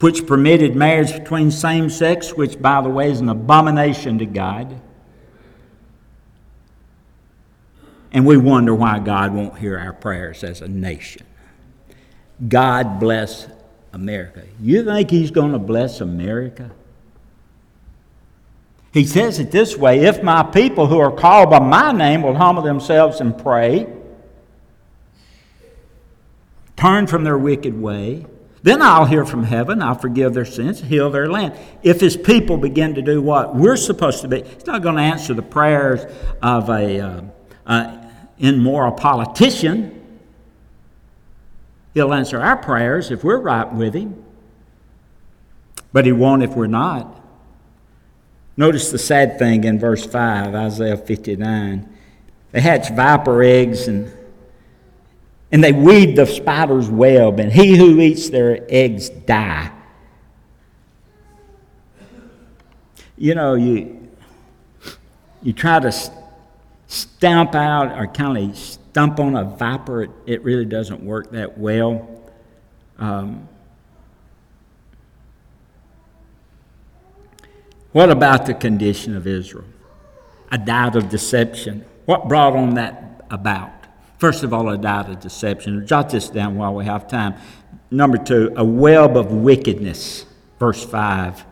which 0.00 0.26
permitted 0.26 0.76
marriage 0.76 1.12
between 1.12 1.50
same 1.50 1.88
sex, 1.88 2.34
which, 2.34 2.60
by 2.60 2.80
the 2.82 2.88
way, 2.88 3.10
is 3.10 3.20
an 3.20 3.28
abomination 3.28 4.18
to 4.18 4.26
God. 4.26 4.78
And 8.16 8.24
we 8.24 8.38
wonder 8.38 8.74
why 8.74 8.98
God 8.98 9.34
won't 9.34 9.58
hear 9.58 9.78
our 9.78 9.92
prayers 9.92 10.42
as 10.42 10.62
a 10.62 10.68
nation. 10.68 11.26
God 12.48 12.98
bless 12.98 13.46
America. 13.92 14.42
You 14.58 14.86
think 14.86 15.10
He's 15.10 15.30
going 15.30 15.52
to 15.52 15.58
bless 15.58 16.00
America? 16.00 16.70
He 18.90 19.04
says 19.04 19.38
it 19.38 19.50
this 19.50 19.76
way 19.76 20.06
If 20.06 20.22
my 20.22 20.42
people 20.42 20.86
who 20.86 20.98
are 20.98 21.12
called 21.12 21.50
by 21.50 21.58
my 21.58 21.92
name 21.92 22.22
will 22.22 22.34
humble 22.34 22.62
themselves 22.62 23.20
and 23.20 23.36
pray, 23.36 23.86
turn 26.74 27.06
from 27.06 27.22
their 27.22 27.36
wicked 27.36 27.78
way, 27.78 28.24
then 28.62 28.80
I'll 28.80 29.04
hear 29.04 29.26
from 29.26 29.42
heaven, 29.42 29.82
I'll 29.82 29.94
forgive 29.94 30.32
their 30.32 30.46
sins, 30.46 30.80
heal 30.80 31.10
their 31.10 31.30
land. 31.30 31.52
If 31.82 32.00
his 32.00 32.16
people 32.16 32.56
begin 32.56 32.94
to 32.94 33.02
do 33.02 33.20
what 33.20 33.54
we're 33.54 33.76
supposed 33.76 34.22
to 34.22 34.28
be, 34.28 34.40
he's 34.40 34.64
not 34.64 34.80
going 34.80 34.96
to 34.96 35.02
answer 35.02 35.34
the 35.34 35.42
prayers 35.42 36.10
of 36.40 36.70
a 36.70 37.00
uh, 37.00 37.20
uh, 37.66 38.05
immoral 38.38 38.92
politician. 38.92 39.92
He'll 41.94 42.12
answer 42.12 42.40
our 42.40 42.56
prayers 42.56 43.10
if 43.10 43.24
we're 43.24 43.38
right 43.38 43.72
with 43.72 43.94
him, 43.94 44.22
but 45.92 46.04
he 46.04 46.12
won't 46.12 46.42
if 46.42 46.54
we're 46.54 46.66
not. 46.66 47.20
Notice 48.56 48.90
the 48.90 48.98
sad 48.98 49.38
thing 49.38 49.64
in 49.64 49.78
verse 49.78 50.04
5, 50.04 50.54
Isaiah 50.54 50.96
59. 50.96 51.88
They 52.52 52.60
hatch 52.60 52.90
viper 52.90 53.42
eggs 53.42 53.86
and 53.88 54.12
and 55.52 55.62
they 55.62 55.72
weave 55.72 56.16
the 56.16 56.26
spider's 56.26 56.90
web, 56.90 57.38
and 57.38 57.52
he 57.52 57.76
who 57.76 58.00
eats 58.00 58.28
their 58.30 58.66
eggs 58.68 59.08
die. 59.08 59.70
You 63.16 63.34
know, 63.34 63.54
you, 63.54 64.08
you 65.42 65.52
try 65.52 65.78
to 65.78 65.92
stamp 66.86 67.54
out 67.54 67.98
or 67.98 68.06
kind 68.06 68.50
of 68.50 68.56
stump 68.56 69.20
on 69.20 69.36
a 69.36 69.44
viper, 69.44 70.04
it, 70.04 70.10
it 70.26 70.42
really 70.42 70.64
doesn't 70.64 71.02
work 71.02 71.30
that 71.32 71.58
well. 71.58 72.08
Um, 72.98 73.48
what 77.92 78.10
about 78.10 78.46
the 78.46 78.54
condition 78.54 79.16
of 79.16 79.26
Israel? 79.26 79.64
A 80.50 80.58
diet 80.58 80.96
of 80.96 81.08
deception. 81.08 81.84
What 82.04 82.28
brought 82.28 82.54
on 82.54 82.74
that 82.74 83.26
about? 83.30 83.72
First 84.18 84.44
of 84.44 84.54
all, 84.54 84.68
a 84.68 84.78
diet 84.78 85.08
of 85.08 85.20
deception. 85.20 85.86
Jot 85.86 86.10
this 86.10 86.30
down 86.30 86.56
while 86.56 86.74
we 86.74 86.84
have 86.86 87.08
time. 87.08 87.34
Number 87.90 88.16
two, 88.16 88.52
a 88.56 88.64
web 88.64 89.16
of 89.16 89.30
wickedness. 89.32 90.24
Verse 90.58 90.82
5 90.84 91.44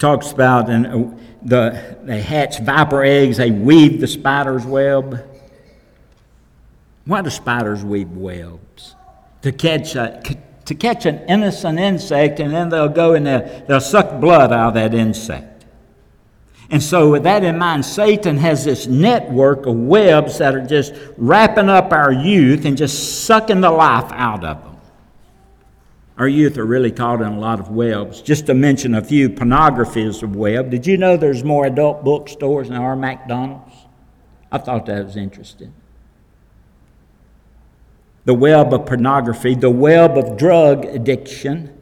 talks 0.00 0.32
about 0.32 0.68
and 0.68 0.86
uh, 0.86 1.16
the 1.42 1.96
they 2.02 2.22
hatch 2.22 2.58
viper 2.60 3.04
eggs, 3.04 3.36
they 3.36 3.50
weave 3.52 4.00
the 4.00 4.08
spider's 4.08 4.66
web. 4.66 5.24
Why 7.04 7.22
do 7.22 7.30
spiders 7.30 7.84
weave 7.84 8.10
webs? 8.10 8.96
To 9.42 9.52
catch 9.52 9.94
a, 9.94 10.20
to 10.64 10.74
catch 10.74 11.06
an 11.06 11.20
innocent 11.28 11.78
insect, 11.78 12.40
and 12.40 12.52
then 12.52 12.68
they'll 12.68 12.88
go 12.88 13.14
and 13.14 13.26
they'll, 13.26 13.64
they'll 13.68 13.80
suck 13.80 14.20
blood 14.20 14.52
out 14.52 14.68
of 14.68 14.74
that 14.74 14.94
insect. 14.94 15.64
And 16.70 16.82
so, 16.82 17.10
with 17.10 17.24
that 17.24 17.42
in 17.42 17.58
mind, 17.58 17.84
Satan 17.84 18.36
has 18.36 18.64
this 18.64 18.86
network 18.86 19.66
of 19.66 19.74
webs 19.74 20.38
that 20.38 20.54
are 20.54 20.64
just 20.64 20.94
wrapping 21.16 21.68
up 21.68 21.92
our 21.92 22.12
youth 22.12 22.64
and 22.64 22.76
just 22.76 23.24
sucking 23.24 23.60
the 23.60 23.70
life 23.70 24.10
out 24.12 24.44
of 24.44 24.62
them. 24.62 24.69
Our 26.20 26.28
youth 26.28 26.56
are 26.58 26.66
really 26.66 26.92
caught 26.92 27.20
in 27.20 27.26
a 27.26 27.38
lot 27.38 27.58
of 27.58 27.70
webs. 27.70 28.20
Just 28.20 28.46
to 28.46 28.54
mention 28.54 28.94
a 28.94 29.02
few, 29.02 29.28
pornography 29.30 30.02
is 30.02 30.22
a 30.22 30.28
web. 30.28 30.70
Did 30.70 30.86
you 30.86 30.96
know 30.96 31.16
there's 31.16 31.42
more 31.42 31.66
adult 31.66 32.04
bookstores 32.04 32.68
than 32.68 32.76
our 32.76 32.94
McDonald's? 32.94 33.74
I 34.52 34.58
thought 34.58 34.86
that 34.86 35.04
was 35.04 35.16
interesting. 35.16 35.72
The 38.26 38.34
web 38.34 38.72
of 38.72 38.86
pornography, 38.86 39.54
the 39.56 39.70
web 39.70 40.16
of 40.16 40.36
drug 40.36 40.84
addiction, 40.84 41.76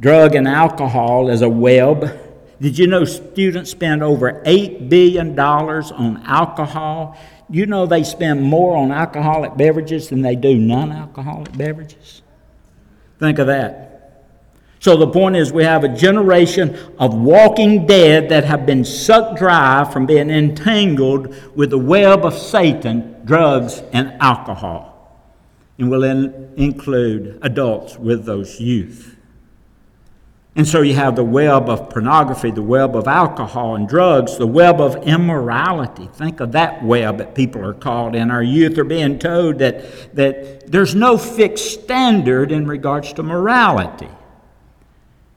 drug 0.00 0.34
and 0.34 0.48
alcohol 0.48 1.28
is 1.28 1.42
a 1.42 1.48
web 1.48 2.18
did 2.60 2.78
you 2.78 2.86
know 2.86 3.04
students 3.04 3.70
spend 3.70 4.02
over 4.02 4.42
$8 4.46 4.88
billion 4.88 5.38
on 5.38 6.22
alcohol? 6.24 7.18
You 7.50 7.66
know 7.66 7.84
they 7.84 8.04
spend 8.04 8.42
more 8.42 8.76
on 8.76 8.90
alcoholic 8.90 9.56
beverages 9.56 10.08
than 10.08 10.22
they 10.22 10.36
do 10.36 10.56
non 10.56 10.92
alcoholic 10.92 11.56
beverages? 11.58 12.22
Think 13.18 13.38
of 13.38 13.46
that. 13.46 13.84
So 14.80 14.98
the 14.98 15.06
point 15.06 15.36
is, 15.36 15.50
we 15.50 15.64
have 15.64 15.82
a 15.82 15.88
generation 15.88 16.76
of 16.98 17.14
walking 17.14 17.86
dead 17.86 18.28
that 18.28 18.44
have 18.44 18.66
been 18.66 18.84
sucked 18.84 19.38
dry 19.38 19.90
from 19.90 20.04
being 20.04 20.28
entangled 20.28 21.34
with 21.56 21.70
the 21.70 21.78
web 21.78 22.26
of 22.26 22.34
Satan, 22.34 23.16
drugs, 23.24 23.82
and 23.94 24.12
alcohol. 24.20 24.90
And 25.78 25.90
will 25.90 26.04
in- 26.04 26.52
include 26.56 27.38
adults 27.40 27.98
with 27.98 28.26
those 28.26 28.60
youth. 28.60 29.13
And 30.56 30.68
so 30.68 30.82
you 30.82 30.94
have 30.94 31.16
the 31.16 31.24
web 31.24 31.68
of 31.68 31.90
pornography, 31.90 32.52
the 32.52 32.62
web 32.62 32.94
of 32.94 33.08
alcohol 33.08 33.74
and 33.74 33.88
drugs, 33.88 34.38
the 34.38 34.46
web 34.46 34.80
of 34.80 34.94
immorality. 35.06 36.08
Think 36.12 36.38
of 36.38 36.52
that 36.52 36.84
web 36.84 37.18
that 37.18 37.34
people 37.34 37.64
are 37.64 37.74
caught 37.74 38.14
in. 38.14 38.30
Our 38.30 38.42
youth 38.42 38.78
are 38.78 38.84
being 38.84 39.18
told 39.18 39.58
that, 39.58 40.14
that 40.14 40.70
there's 40.70 40.94
no 40.94 41.18
fixed 41.18 41.82
standard 41.82 42.52
in 42.52 42.68
regards 42.68 43.12
to 43.14 43.24
morality. 43.24 44.08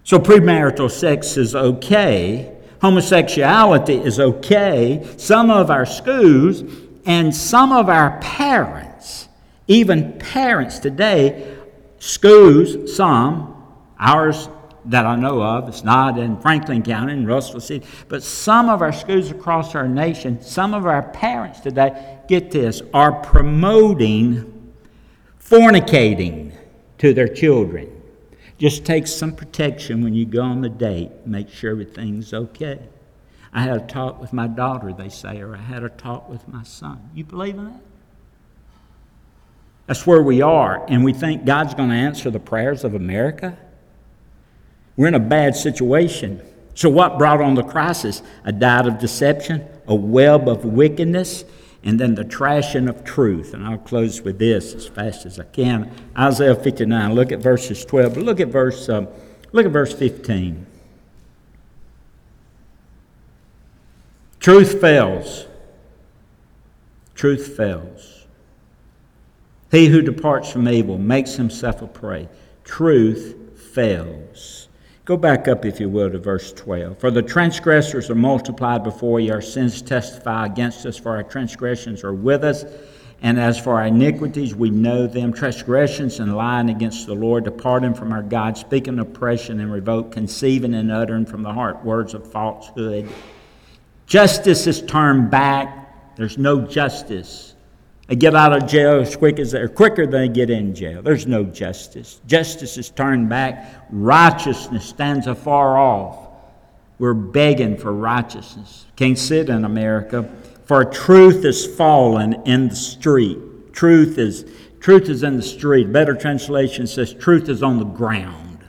So 0.04 0.20
premarital 0.20 0.92
sex 0.92 1.36
is 1.36 1.56
okay, 1.56 2.58
Homosexuality 2.82 3.96
is 3.96 4.20
okay. 4.20 5.06
Some 5.18 5.50
of 5.50 5.72
our 5.72 5.86
schools 5.86 6.64
and 7.06 7.34
some 7.34 7.72
of 7.72 7.90
our 7.90 8.20
parents, 8.20 9.28
even 9.68 10.14
parents 10.20 10.78
today, 10.80 11.58
schools, 12.00 12.96
some, 12.96 13.56
ours 14.00 14.48
that 14.88 15.06
I 15.06 15.16
know 15.16 15.42
of, 15.42 15.68
it's 15.68 15.84
not 15.84 16.18
in 16.18 16.40
Franklin 16.40 16.82
County, 16.82 17.14
in 17.14 17.26
Russellville, 17.26 17.82
but 18.08 18.24
some 18.24 18.70
of 18.70 18.82
our 18.82 18.94
schools 18.94 19.32
across 19.32 19.76
our 19.76 19.88
nation, 19.88 20.42
some 20.42 20.74
of 20.74 20.86
our 20.86 21.04
parents 21.04 21.60
today, 21.60 22.20
get 22.28 22.52
this, 22.52 22.82
are 22.94 23.12
promoting 23.12 24.54
fornicating 25.42 26.54
to 26.98 27.14
their 27.14 27.28
children. 27.28 27.90
Just 28.58 28.86
take 28.86 29.08
some 29.08 29.36
protection 29.36 30.04
when 30.04 30.14
you 30.14 30.26
go 30.26 30.42
on 30.42 30.62
the 30.62 30.70
date, 30.70 31.12
make 31.26 31.50
sure 31.50 31.72
everything's 31.72 32.34
okay. 32.34 32.80
I 33.54 33.62
had 33.62 33.78
a 33.78 33.86
talk 33.86 34.20
with 34.20 34.34
my 34.34 34.48
daughter, 34.48 34.94
they 34.94 35.10
say, 35.10 35.40
or 35.42 35.56
I 35.56 35.62
had 35.62 35.84
a 35.84 35.90
talk 35.90 36.30
with 36.30 36.48
my 36.48 36.64
son. 36.64 37.10
You 37.14 37.24
believe 37.24 37.58
in 37.58 37.66
that? 37.66 37.82
That's 39.86 40.06
where 40.06 40.22
we 40.22 40.42
are, 40.42 40.86
and 40.90 41.04
we 41.04 41.14
think 41.14 41.46
God's 41.46 41.74
going 41.74 41.90
to 41.90 41.96
answer 41.96 42.30
the 42.30 42.40
prayers 42.40 42.84
of 42.84 42.94
America. 42.94 43.58
We're 44.98 45.08
in 45.08 45.16
a 45.16 45.20
bad 45.20 45.56
situation. 45.56 46.42
So, 46.74 46.90
what 46.90 47.18
brought 47.18 47.40
on 47.40 47.56
the 47.56 47.64
crisis? 47.64 48.22
A 48.44 48.52
diet 48.52 48.88
of 48.88 49.00
deception, 49.00 49.66
a 49.88 49.96
web 49.96 50.50
of 50.50 50.66
wickedness, 50.66 51.46
and 51.84 52.00
then 52.00 52.16
the 52.16 52.24
trashing 52.24 52.90
of 52.90 53.04
truth. 53.06 53.54
And 53.54 53.66
I'll 53.66 53.78
close 53.78 54.22
with 54.22 54.40
this 54.40 54.74
as 54.74 54.88
fast 54.88 55.26
as 55.26 55.40
I 55.40 55.44
can. 55.46 55.92
Isaiah 56.18 56.56
59. 56.56 57.14
Look 57.14 57.32
at 57.32 57.40
verses 57.40 57.86
12, 57.86 58.16
but 58.16 58.24
look 58.24 58.40
at 58.40 58.50
verse, 58.50 58.90
uh, 58.90 59.06
look 59.54 59.66
at 59.66 59.72
verse 59.72 59.94
15. 59.94 60.66
Truth 64.40 64.82
fails. 64.82 65.46
Truth 67.14 67.56
fails. 67.56 68.26
He 69.72 69.88
who 69.88 70.02
departs 70.02 70.52
from 70.52 70.68
evil 70.70 70.98
makes 70.98 71.36
himself 71.36 71.82
a 71.82 71.88
prey. 71.88 72.30
Truth 72.64 73.36
fails. 73.74 74.67
Go 75.08 75.16
back 75.16 75.48
up, 75.48 75.64
if 75.64 75.80
you 75.80 75.88
will, 75.88 76.12
to 76.12 76.18
verse 76.18 76.52
12. 76.52 77.00
For 77.00 77.10
the 77.10 77.22
transgressors 77.22 78.10
are 78.10 78.16
multiplied 78.16 78.84
before 78.84 79.22
you, 79.22 79.32
our 79.32 79.42
sins 79.42 79.82
testify 79.82 80.46
against 80.46 80.86
us, 80.86 80.98
for 80.98 81.16
our 81.16 81.24
transgressions 81.24 82.04
are 82.04 82.14
with 82.14 82.44
us. 82.44 82.66
And 83.22 83.40
as 83.40 83.58
for 83.58 83.76
our 83.76 83.86
iniquities, 83.86 84.54
we 84.54 84.70
know 84.70 85.08
them. 85.08 85.32
Transgressions 85.32 86.20
and 86.20 86.36
lying 86.36 86.70
against 86.70 87.08
the 87.08 87.14
Lord, 87.14 87.46
departing 87.46 87.94
from 87.94 88.12
our 88.12 88.22
God, 88.22 88.58
speaking 88.58 89.00
oppression 89.00 89.62
and 89.62 89.72
revolt, 89.72 90.12
conceiving 90.12 90.74
and 90.74 90.92
uttering 90.92 91.26
from 91.26 91.42
the 91.42 91.54
heart 91.54 91.86
words 91.86 92.14
of 92.14 92.30
falsehood. 92.30 93.08
Justice 94.08 94.68
is 94.68 94.82
turned 94.82 95.32
back. 95.32 96.18
There's 96.18 96.38
no 96.38 96.60
justice. 96.60 97.47
They 98.08 98.16
get 98.16 98.36
out 98.36 98.54
of 98.54 98.70
jail 98.70 99.02
as 99.02 99.16
quick 99.16 99.38
as 99.38 99.52
they're 99.52 99.68
quicker 99.68 100.08
than 100.08 100.22
they 100.22 100.30
get 100.30 100.50
in 100.50 100.74
jail. 100.74 101.02
There's 101.02 101.28
no 101.28 101.44
justice. 101.44 102.22
Justice 102.26 102.78
is 102.78 102.90
turned 102.90 103.28
back. 103.28 103.86
Righteousness 103.90 104.86
stands 104.86 105.28
afar 105.28 105.78
off. 105.78 106.30
We're 107.00 107.14
begging 107.14 107.78
for 107.78 107.94
righteousness. 107.94 108.86
Can't 108.96 109.20
sit 109.20 109.50
in 109.50 109.66
America. 109.66 110.30
For 110.66 110.84
truth 110.86 111.46
is 111.46 111.66
fallen 111.66 112.42
in 112.46 112.70
the 112.70 112.76
street. 112.76 113.74
Truth 113.74 114.18
is 114.18 114.46
truth 114.80 115.10
is 115.10 115.24
in 115.24 115.36
the 115.36 115.44
street. 115.44 115.92
Better 115.92 116.16
translation 116.16 116.88
says 116.88 117.14
truth 117.14 117.50
is 117.50 117.62
on 117.62 117.78
the 117.78 117.86
ground. 117.86 118.60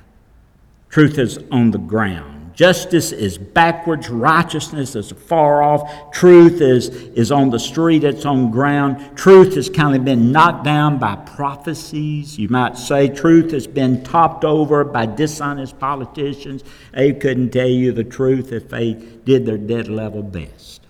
Truth 0.90 1.18
is 1.18 1.38
on 1.50 1.70
the 1.70 1.78
ground. 1.78 2.37
Justice 2.58 3.12
is 3.12 3.38
backwards, 3.38 4.10
righteousness 4.10 4.96
is 4.96 5.12
far 5.12 5.62
off, 5.62 6.10
truth 6.10 6.60
is, 6.60 6.88
is 6.88 7.30
on 7.30 7.50
the 7.50 7.58
street, 7.60 8.02
it's 8.02 8.24
on 8.24 8.50
ground. 8.50 9.16
Truth 9.16 9.54
has 9.54 9.70
kind 9.70 9.94
of 9.94 10.04
been 10.04 10.32
knocked 10.32 10.64
down 10.64 10.98
by 10.98 11.14
prophecies, 11.14 12.36
you 12.36 12.48
might 12.48 12.76
say. 12.76 13.10
Truth 13.10 13.52
has 13.52 13.68
been 13.68 14.02
topped 14.02 14.44
over 14.44 14.82
by 14.82 15.06
dishonest 15.06 15.78
politicians. 15.78 16.64
They 16.92 17.12
couldn't 17.12 17.50
tell 17.50 17.68
you 17.68 17.92
the 17.92 18.02
truth 18.02 18.50
if 18.50 18.68
they 18.68 18.94
did 18.94 19.46
their 19.46 19.56
dead 19.56 19.86
level 19.86 20.24
best. 20.24 20.80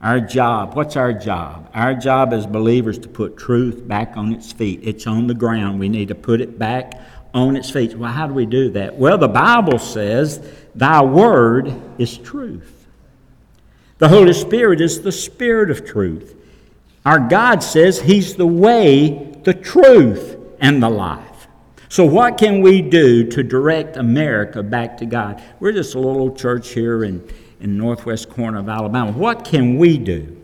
Our 0.00 0.18
job, 0.18 0.74
what's 0.74 0.96
our 0.96 1.12
job? 1.12 1.70
Our 1.72 1.94
job 1.94 2.32
as 2.32 2.46
believers 2.46 2.98
to 3.00 3.08
put 3.08 3.36
truth 3.36 3.86
back 3.86 4.16
on 4.16 4.32
its 4.32 4.50
feet. 4.50 4.80
It's 4.82 5.06
on 5.06 5.28
the 5.28 5.34
ground. 5.34 5.78
We 5.78 5.88
need 5.88 6.08
to 6.08 6.14
put 6.16 6.40
it 6.40 6.58
back 6.58 7.00
on 7.34 7.56
its 7.56 7.70
feet. 7.70 7.96
Well, 7.96 8.12
how 8.12 8.26
do 8.26 8.34
we 8.34 8.46
do 8.46 8.70
that? 8.70 8.96
Well, 8.96 9.18
the 9.18 9.28
Bible 9.28 9.78
says, 9.78 10.40
Thy 10.74 11.02
word 11.02 11.74
is 11.98 12.16
truth. 12.16 12.86
The 13.98 14.08
Holy 14.08 14.32
Spirit 14.32 14.80
is 14.80 15.02
the 15.02 15.12
Spirit 15.12 15.70
of 15.70 15.84
truth. 15.84 16.34
Our 17.04 17.18
God 17.18 17.62
says 17.62 18.00
He's 18.00 18.36
the 18.36 18.46
way, 18.46 19.34
the 19.42 19.54
truth, 19.54 20.36
and 20.60 20.82
the 20.82 20.88
life. 20.88 21.46
So, 21.88 22.04
what 22.04 22.38
can 22.38 22.60
we 22.60 22.82
do 22.82 23.28
to 23.30 23.42
direct 23.42 23.96
America 23.96 24.62
back 24.62 24.98
to 24.98 25.06
God? 25.06 25.42
We're 25.58 25.72
just 25.72 25.94
a 25.94 25.98
little 25.98 26.34
church 26.34 26.70
here 26.70 27.02
in, 27.04 27.26
in 27.60 27.76
northwest 27.76 28.28
corner 28.28 28.58
of 28.58 28.68
Alabama. 28.68 29.10
What 29.10 29.44
can 29.44 29.78
we 29.78 29.96
do? 29.96 30.37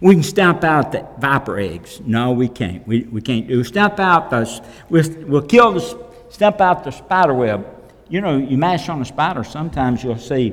We 0.00 0.14
can 0.14 0.22
stamp 0.22 0.64
out 0.64 0.92
the 0.92 1.06
viper 1.18 1.58
eggs. 1.58 2.00
No, 2.04 2.32
we 2.32 2.48
can't. 2.48 2.86
We, 2.86 3.02
we 3.04 3.20
can't 3.20 3.46
do. 3.46 3.62
Stamp 3.64 3.98
out 3.98 4.30
the. 4.30 4.64
We'll, 4.88 5.08
we'll 5.26 5.42
kill 5.42 5.72
the. 5.72 6.04
Stamp 6.30 6.60
out 6.60 6.84
the 6.84 6.90
spider 6.90 7.34
web. 7.34 7.66
You 8.08 8.20
know, 8.20 8.36
you 8.36 8.58
mash 8.58 8.88
on 8.88 9.00
a 9.00 9.04
spider. 9.04 9.44
Sometimes 9.44 10.02
you'll 10.02 10.18
see 10.18 10.52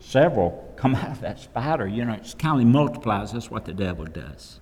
several 0.00 0.72
come 0.76 0.94
out 0.94 1.10
of 1.10 1.20
that 1.20 1.40
spider. 1.40 1.86
You 1.86 2.04
know, 2.04 2.14
it 2.14 2.34
kind 2.38 2.60
of 2.60 2.66
multiplies. 2.66 3.32
That's 3.32 3.50
what 3.50 3.64
the 3.64 3.74
devil 3.74 4.04
does. 4.04 4.60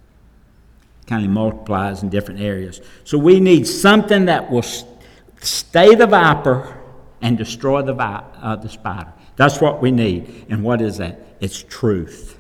Kind 1.07 1.25
of 1.25 1.31
multiplies 1.31 2.03
in 2.03 2.09
different 2.09 2.41
areas. 2.41 2.81
So 3.05 3.17
we 3.17 3.39
need 3.39 3.67
something 3.67 4.25
that 4.25 4.51
will 4.51 4.65
stay 5.41 5.95
the 5.95 6.07
viper 6.07 6.77
and 7.23 7.39
destroy 7.39 7.83
the, 7.83 7.95
vi- 7.95 8.25
uh, 8.41 8.57
the 8.57 8.69
spider. 8.69 9.13
That's 9.37 9.61
what 9.61 9.81
we 9.81 9.91
need. 9.91 10.47
And 10.49 10.65
what 10.65 10.81
is 10.81 10.97
that? 10.99 11.21
It's 11.41 11.63
truth. 11.63 12.36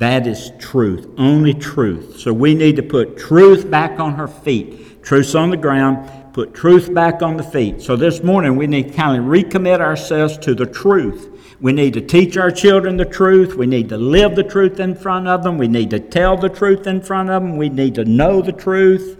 That 0.00 0.26
is 0.26 0.50
truth, 0.58 1.06
only 1.18 1.52
truth. 1.52 2.20
So 2.20 2.32
we 2.32 2.54
need 2.54 2.76
to 2.76 2.82
put 2.82 3.18
truth 3.18 3.70
back 3.70 4.00
on 4.00 4.14
her 4.14 4.28
feet. 4.28 5.02
Truth's 5.02 5.34
on 5.34 5.50
the 5.50 5.58
ground, 5.58 6.32
put 6.32 6.54
truth 6.54 6.94
back 6.94 7.20
on 7.20 7.36
the 7.36 7.42
feet. 7.42 7.82
So 7.82 7.96
this 7.96 8.22
morning 8.22 8.56
we 8.56 8.66
need 8.66 8.88
to 8.88 8.94
kind 8.94 9.20
of 9.20 9.26
recommit 9.28 9.78
ourselves 9.80 10.38
to 10.38 10.54
the 10.54 10.64
truth. 10.64 11.28
We 11.60 11.74
need 11.74 11.92
to 11.92 12.00
teach 12.00 12.38
our 12.38 12.50
children 12.50 12.96
the 12.96 13.04
truth. 13.04 13.56
We 13.56 13.66
need 13.66 13.90
to 13.90 13.98
live 13.98 14.36
the 14.36 14.42
truth 14.42 14.80
in 14.80 14.94
front 14.94 15.28
of 15.28 15.42
them. 15.42 15.58
We 15.58 15.68
need 15.68 15.90
to 15.90 16.00
tell 16.00 16.34
the 16.38 16.48
truth 16.48 16.86
in 16.86 17.02
front 17.02 17.28
of 17.28 17.42
them. 17.42 17.58
We 17.58 17.68
need 17.68 17.94
to 17.96 18.06
know 18.06 18.40
the 18.40 18.52
truth. 18.52 19.18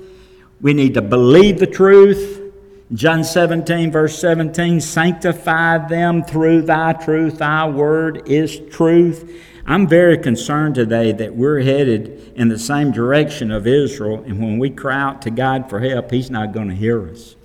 We 0.62 0.72
need 0.72 0.94
to 0.94 1.02
believe 1.02 1.58
the 1.58 1.66
truth. 1.66 2.40
John 2.94 3.22
17, 3.22 3.92
verse 3.92 4.18
17 4.18 4.80
Sanctify 4.80 5.88
them 5.88 6.24
through 6.24 6.62
thy 6.62 6.94
truth. 6.94 7.36
Thy 7.36 7.68
word 7.68 8.26
is 8.26 8.58
truth. 8.70 9.30
I'm 9.66 9.86
very 9.86 10.18
concerned 10.18 10.74
today 10.74 11.12
that 11.12 11.34
we're 11.34 11.60
headed 11.60 12.32
in 12.34 12.48
the 12.48 12.58
same 12.58 12.92
direction 12.92 13.50
of 13.50 13.66
Israel, 13.66 14.22
and 14.24 14.40
when 14.40 14.58
we 14.58 14.70
cry 14.70 15.00
out 15.00 15.22
to 15.22 15.30
God 15.30 15.68
for 15.68 15.80
help, 15.80 16.10
He's 16.10 16.30
not 16.30 16.52
going 16.52 16.68
to 16.68 16.74
hear 16.74 17.08
us. 17.08 17.36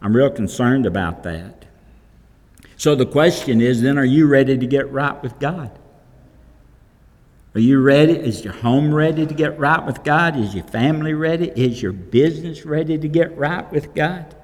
I'm 0.00 0.14
real 0.14 0.30
concerned 0.30 0.86
about 0.86 1.22
that. 1.22 1.64
So 2.76 2.94
the 2.94 3.06
question 3.06 3.60
is 3.60 3.80
then, 3.80 3.98
are 3.98 4.04
you 4.04 4.26
ready 4.26 4.58
to 4.58 4.66
get 4.66 4.90
right 4.90 5.20
with 5.22 5.38
God? 5.38 5.78
Are 7.54 7.60
you 7.60 7.80
ready? 7.80 8.14
Is 8.14 8.44
your 8.44 8.54
home 8.54 8.94
ready 8.94 9.26
to 9.26 9.34
get 9.34 9.58
right 9.58 9.84
with 9.84 10.02
God? 10.02 10.36
Is 10.36 10.54
your 10.54 10.64
family 10.64 11.12
ready? 11.12 11.52
Is 11.54 11.82
your 11.82 11.92
business 11.92 12.64
ready 12.64 12.96
to 12.98 13.08
get 13.08 13.36
right 13.36 13.70
with 13.70 13.94
God? 13.94 14.34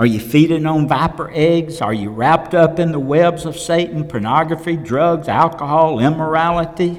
Are 0.00 0.06
you 0.06 0.18
feeding 0.18 0.64
on 0.64 0.88
viper 0.88 1.30
eggs? 1.30 1.82
Are 1.82 1.92
you 1.92 2.08
wrapped 2.08 2.54
up 2.54 2.78
in 2.78 2.90
the 2.90 2.98
webs 2.98 3.44
of 3.44 3.58
Satan, 3.58 4.08
pornography, 4.08 4.74
drugs, 4.74 5.28
alcohol, 5.28 5.98
immorality? 6.00 6.98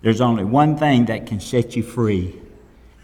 There's 0.00 0.22
only 0.22 0.42
one 0.42 0.78
thing 0.78 1.04
that 1.04 1.26
can 1.26 1.38
set 1.38 1.76
you 1.76 1.82
free. 1.82 2.40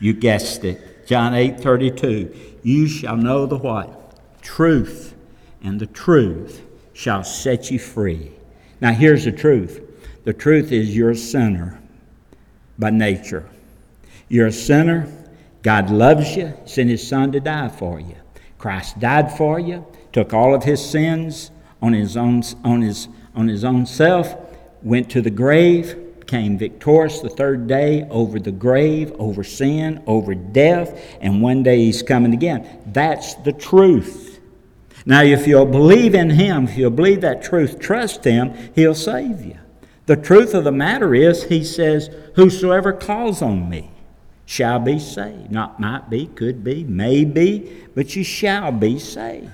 You 0.00 0.14
guessed 0.14 0.64
it. 0.64 1.06
John 1.06 1.34
8 1.34 1.60
32. 1.60 2.34
You 2.62 2.88
shall 2.88 3.18
know 3.18 3.44
the 3.44 3.58
what? 3.58 4.18
Truth, 4.40 5.14
and 5.62 5.78
the 5.78 5.86
truth 5.86 6.62
shall 6.94 7.24
set 7.24 7.70
you 7.70 7.78
free. 7.78 8.32
Now, 8.80 8.94
here's 8.94 9.26
the 9.26 9.32
truth 9.32 9.82
the 10.24 10.32
truth 10.32 10.72
is 10.72 10.96
you're 10.96 11.10
a 11.10 11.14
sinner 11.14 11.78
by 12.78 12.88
nature. 12.88 13.50
You're 14.30 14.46
a 14.46 14.52
sinner. 14.52 15.12
God 15.62 15.90
loves 15.90 16.34
you, 16.34 16.54
sent 16.64 16.88
his 16.88 17.06
son 17.06 17.32
to 17.32 17.40
die 17.40 17.68
for 17.68 18.00
you. 18.00 18.14
Christ 18.58 18.98
died 18.98 19.36
for 19.36 19.58
you, 19.58 19.86
took 20.12 20.34
all 20.34 20.54
of 20.54 20.64
his 20.64 20.84
sins 20.84 21.50
on 21.80 21.92
his 21.92 22.16
own, 22.16 22.42
on 22.64 22.82
his, 22.82 23.08
on 23.34 23.48
his 23.48 23.64
own 23.64 23.86
self, 23.86 24.34
went 24.82 25.08
to 25.10 25.22
the 25.22 25.30
grave, 25.30 25.96
came 26.26 26.58
victorious 26.58 27.20
the 27.20 27.30
third 27.30 27.66
day 27.66 28.06
over 28.10 28.38
the 28.38 28.52
grave, 28.52 29.12
over 29.18 29.42
sin, 29.42 30.02
over 30.06 30.34
death, 30.34 31.00
and 31.20 31.40
one 31.40 31.62
day 31.62 31.78
he's 31.78 32.02
coming 32.02 32.34
again. 32.34 32.66
That's 32.86 33.34
the 33.36 33.52
truth. 33.52 34.40
Now, 35.06 35.22
if 35.22 35.46
you'll 35.46 35.64
believe 35.64 36.14
in 36.14 36.28
Him, 36.28 36.64
if 36.64 36.76
you'll 36.76 36.90
believe 36.90 37.22
that 37.22 37.42
truth, 37.42 37.78
trust 37.78 38.24
Him, 38.24 38.52
He'll 38.74 38.94
save 38.94 39.42
you. 39.42 39.56
The 40.04 40.16
truth 40.16 40.52
of 40.52 40.64
the 40.64 40.72
matter 40.72 41.14
is, 41.14 41.44
He 41.44 41.64
says, 41.64 42.10
Whosoever 42.34 42.92
calls 42.92 43.40
on 43.40 43.70
me 43.70 43.90
shall 44.48 44.78
be 44.78 44.98
saved. 44.98 45.50
Not 45.50 45.78
might 45.78 46.08
be, 46.08 46.26
could 46.26 46.64
be, 46.64 46.82
may 46.82 47.26
be, 47.26 47.84
but 47.94 48.16
you 48.16 48.24
shall 48.24 48.72
be 48.72 48.98
saved 48.98 49.50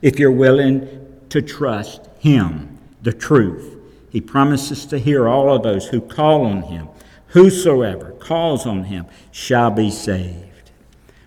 if 0.00 0.18
you're 0.18 0.32
willing 0.32 0.88
to 1.28 1.42
trust 1.42 2.08
Him, 2.18 2.78
the 3.02 3.12
truth. 3.12 3.76
He 4.08 4.22
promises 4.22 4.86
to 4.86 4.98
hear 4.98 5.28
all 5.28 5.54
of 5.54 5.62
those 5.62 5.88
who 5.88 6.00
call 6.00 6.46
on 6.46 6.62
Him. 6.62 6.88
Whosoever 7.26 8.12
calls 8.12 8.64
on 8.64 8.84
Him 8.84 9.04
shall 9.32 9.70
be 9.70 9.90
saved. 9.90 10.70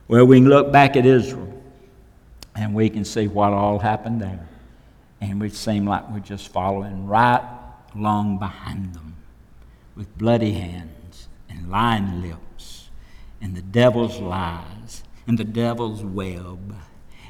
Well, 0.08 0.26
we 0.26 0.40
can 0.40 0.50
look 0.50 0.72
back 0.72 0.98
at 0.98 1.06
Israel 1.06 1.62
and 2.56 2.74
we 2.74 2.90
can 2.90 3.06
see 3.06 3.28
what 3.28 3.54
all 3.54 3.78
happened 3.78 4.20
there. 4.20 4.48
And 5.22 5.40
we 5.40 5.50
seem 5.50 5.86
like 5.86 6.10
we're 6.10 6.22
just 6.22 6.48
following 6.48 7.06
right 7.06 7.48
along 7.94 8.40
behind 8.40 8.96
them 8.96 9.16
with 9.96 10.18
bloody 10.18 10.54
hands 10.54 11.28
and 11.48 11.70
lying 11.70 12.24
lips 12.24 12.51
and 13.42 13.56
the 13.56 13.62
devil's 13.62 14.20
lies 14.20 15.04
and 15.28 15.38
the 15.38 15.44
devil's 15.44 16.04
web. 16.04 16.76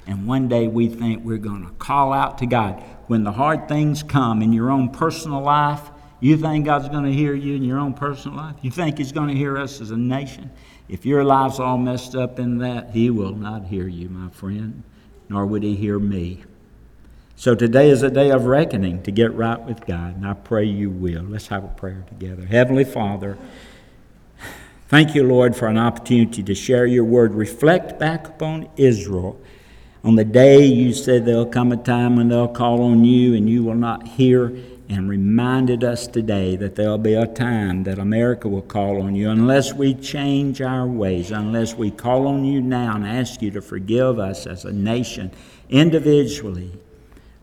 And 0.07 0.27
one 0.27 0.47
day 0.47 0.67
we 0.67 0.87
think 0.87 1.23
we're 1.23 1.37
going 1.37 1.65
to 1.65 1.71
call 1.73 2.11
out 2.13 2.37
to 2.39 2.45
God. 2.45 2.81
When 3.07 3.23
the 3.23 3.31
hard 3.31 3.67
things 3.67 4.03
come 4.03 4.41
in 4.41 4.51
your 4.51 4.71
own 4.71 4.89
personal 4.89 5.41
life, 5.41 5.89
you 6.19 6.37
think 6.37 6.65
God's 6.65 6.89
going 6.89 7.05
to 7.05 7.13
hear 7.13 7.33
you 7.33 7.55
in 7.55 7.63
your 7.63 7.79
own 7.79 7.93
personal 7.93 8.37
life? 8.37 8.55
You 8.61 8.71
think 8.71 8.97
He's 8.97 9.11
going 9.11 9.29
to 9.29 9.35
hear 9.35 9.57
us 9.57 9.81
as 9.81 9.91
a 9.91 9.97
nation? 9.97 10.51
If 10.87 11.05
your 11.05 11.23
life's 11.23 11.59
all 11.59 11.77
messed 11.77 12.15
up 12.15 12.39
in 12.39 12.59
that, 12.59 12.91
He 12.91 13.09
will 13.09 13.35
not 13.35 13.65
hear 13.65 13.87
you, 13.87 14.09
my 14.09 14.29
friend, 14.29 14.83
nor 15.29 15.45
would 15.45 15.63
He 15.63 15.75
hear 15.75 15.97
me. 15.97 16.43
So 17.35 17.55
today 17.55 17.89
is 17.89 18.03
a 18.03 18.11
day 18.11 18.29
of 18.29 18.45
reckoning 18.45 19.01
to 19.01 19.11
get 19.11 19.33
right 19.33 19.59
with 19.59 19.85
God, 19.87 20.15
and 20.15 20.27
I 20.27 20.33
pray 20.33 20.65
you 20.65 20.91
will. 20.91 21.23
Let's 21.23 21.47
have 21.47 21.63
a 21.63 21.69
prayer 21.69 22.05
together. 22.07 22.45
Heavenly 22.45 22.83
Father, 22.83 23.35
thank 24.91 25.15
you, 25.15 25.23
Lord, 25.23 25.55
for 25.55 25.67
an 25.67 25.79
opportunity 25.79 26.43
to 26.43 26.53
share 26.53 26.85
your 26.85 27.05
word. 27.05 27.33
Reflect 27.33 27.97
back 27.97 28.27
upon 28.27 28.69
Israel 28.77 29.41
on 30.03 30.15
the 30.15 30.25
day 30.25 30.65
you 30.65 30.93
said 30.93 31.25
there'll 31.25 31.45
come 31.45 31.71
a 31.71 31.77
time 31.77 32.15
when 32.15 32.27
they'll 32.27 32.47
call 32.47 32.81
on 32.81 33.05
you 33.05 33.35
and 33.35 33.47
you 33.47 33.63
will 33.63 33.75
not 33.75 34.07
hear, 34.07 34.51
and 34.89 35.07
reminded 35.07 35.83
us 35.83 36.07
today 36.07 36.55
that 36.55 36.75
there'll 36.75 36.97
be 36.97 37.13
a 37.13 37.27
time 37.27 37.83
that 37.83 37.99
America 37.99 38.49
will 38.49 38.63
call 38.63 39.01
on 39.01 39.15
you 39.15 39.29
unless 39.29 39.73
we 39.73 39.93
change 39.93 40.59
our 40.59 40.87
ways, 40.87 41.31
unless 41.31 41.75
we 41.75 41.91
call 41.91 42.27
on 42.27 42.43
you 42.43 42.59
now 42.59 42.95
and 42.95 43.05
ask 43.05 43.41
you 43.41 43.51
to 43.51 43.61
forgive 43.61 44.19
us 44.19 44.45
as 44.45 44.65
a 44.65 44.73
nation 44.73 45.31
individually. 45.69 46.71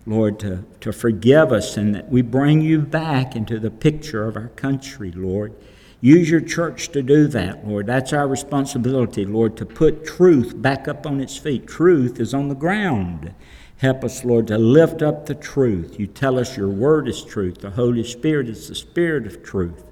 Lord, 0.04 0.40
to, 0.40 0.64
to 0.80 0.92
forgive 0.92 1.52
us 1.52 1.76
and 1.76 1.94
that 1.94 2.10
we 2.10 2.22
bring 2.22 2.60
you 2.60 2.80
back 2.80 3.36
into 3.36 3.58
the 3.58 3.70
picture 3.70 4.26
of 4.26 4.36
our 4.36 4.48
country, 4.48 5.12
Lord. 5.12 5.54
Use 6.00 6.30
your 6.30 6.40
church 6.40 6.90
to 6.90 7.02
do 7.02 7.26
that, 7.28 7.66
Lord. 7.66 7.86
That's 7.86 8.12
our 8.12 8.28
responsibility, 8.28 9.24
Lord, 9.24 9.56
to 9.56 9.66
put 9.66 10.06
truth 10.06 10.60
back 10.60 10.86
up 10.86 11.06
on 11.06 11.20
its 11.20 11.36
feet. 11.36 11.66
Truth 11.66 12.20
is 12.20 12.32
on 12.32 12.48
the 12.48 12.54
ground. 12.54 13.34
Help 13.78 14.04
us, 14.04 14.24
Lord, 14.24 14.46
to 14.48 14.58
lift 14.58 15.02
up 15.02 15.26
the 15.26 15.34
truth. 15.34 15.98
You 15.98 16.06
tell 16.06 16.38
us 16.38 16.56
your 16.56 16.68
word 16.68 17.08
is 17.08 17.24
truth. 17.24 17.58
The 17.58 17.70
Holy 17.70 18.04
Spirit 18.04 18.48
is 18.48 18.68
the 18.68 18.74
Spirit 18.76 19.26
of 19.26 19.42
truth. 19.42 19.84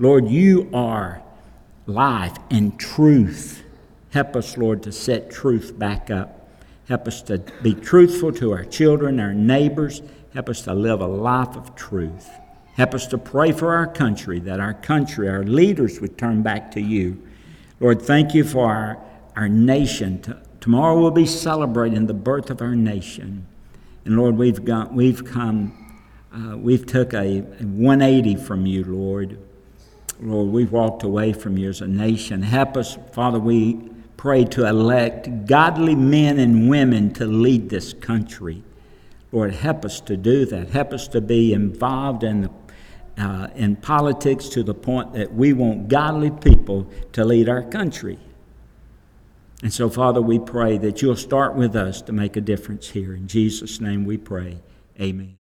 Lord, 0.00 0.28
you 0.28 0.68
are 0.72 1.22
life 1.86 2.36
and 2.50 2.78
truth. 2.78 3.62
Help 4.10 4.34
us, 4.34 4.56
Lord, 4.56 4.82
to 4.84 4.92
set 4.92 5.30
truth 5.30 5.78
back 5.78 6.10
up. 6.10 6.48
Help 6.88 7.06
us 7.06 7.22
to 7.22 7.38
be 7.62 7.74
truthful 7.74 8.32
to 8.32 8.52
our 8.52 8.64
children, 8.64 9.20
our 9.20 9.34
neighbors. 9.34 10.02
Help 10.34 10.48
us 10.48 10.62
to 10.62 10.74
live 10.74 11.00
a 11.00 11.06
life 11.06 11.56
of 11.56 11.74
truth. 11.76 12.28
Help 12.78 12.94
us 12.94 13.08
to 13.08 13.18
pray 13.18 13.50
for 13.50 13.74
our 13.74 13.88
country, 13.88 14.38
that 14.38 14.60
our 14.60 14.72
country, 14.72 15.28
our 15.28 15.42
leaders 15.42 16.00
would 16.00 16.16
turn 16.16 16.42
back 16.42 16.70
to 16.70 16.80
you. 16.80 17.20
Lord, 17.80 18.00
thank 18.00 18.34
you 18.34 18.44
for 18.44 18.72
our, 18.72 19.02
our 19.34 19.48
nation. 19.48 20.22
Tomorrow 20.60 21.00
we'll 21.00 21.10
be 21.10 21.26
celebrating 21.26 22.06
the 22.06 22.14
birth 22.14 22.50
of 22.50 22.62
our 22.62 22.76
nation. 22.76 23.44
And 24.04 24.16
Lord, 24.16 24.36
we've, 24.36 24.64
got, 24.64 24.94
we've 24.94 25.24
come, 25.24 26.00
uh, 26.32 26.56
we've 26.56 26.86
took 26.86 27.14
a, 27.14 27.38
a 27.38 27.42
180 27.64 28.36
from 28.36 28.64
you, 28.64 28.84
Lord. 28.84 29.40
Lord, 30.20 30.48
we've 30.50 30.70
walked 30.70 31.02
away 31.02 31.32
from 31.32 31.58
you 31.58 31.70
as 31.70 31.80
a 31.80 31.88
nation. 31.88 32.42
Help 32.42 32.76
us, 32.76 32.96
Father, 33.10 33.40
we 33.40 33.90
pray 34.16 34.44
to 34.44 34.68
elect 34.68 35.46
godly 35.46 35.96
men 35.96 36.38
and 36.38 36.70
women 36.70 37.12
to 37.14 37.26
lead 37.26 37.70
this 37.70 37.92
country. 37.92 38.62
Lord, 39.32 39.52
help 39.52 39.84
us 39.84 40.00
to 40.02 40.16
do 40.16 40.46
that. 40.46 40.70
Help 40.70 40.92
us 40.92 41.08
to 41.08 41.20
be 41.20 41.52
involved 41.52 42.22
in 42.22 42.42
the 42.42 42.50
uh, 43.18 43.48
in 43.54 43.76
politics 43.76 44.48
to 44.48 44.62
the 44.62 44.74
point 44.74 45.12
that 45.14 45.34
we 45.34 45.52
want 45.52 45.88
godly 45.88 46.30
people 46.30 46.88
to 47.12 47.24
lead 47.24 47.48
our 47.48 47.62
country. 47.62 48.18
And 49.62 49.72
so, 49.72 49.90
Father, 49.90 50.22
we 50.22 50.38
pray 50.38 50.78
that 50.78 51.02
you'll 51.02 51.16
start 51.16 51.56
with 51.56 51.74
us 51.74 52.00
to 52.02 52.12
make 52.12 52.36
a 52.36 52.40
difference 52.40 52.90
here. 52.90 53.14
In 53.14 53.26
Jesus' 53.26 53.80
name 53.80 54.04
we 54.04 54.16
pray. 54.16 54.58
Amen. 55.00 55.34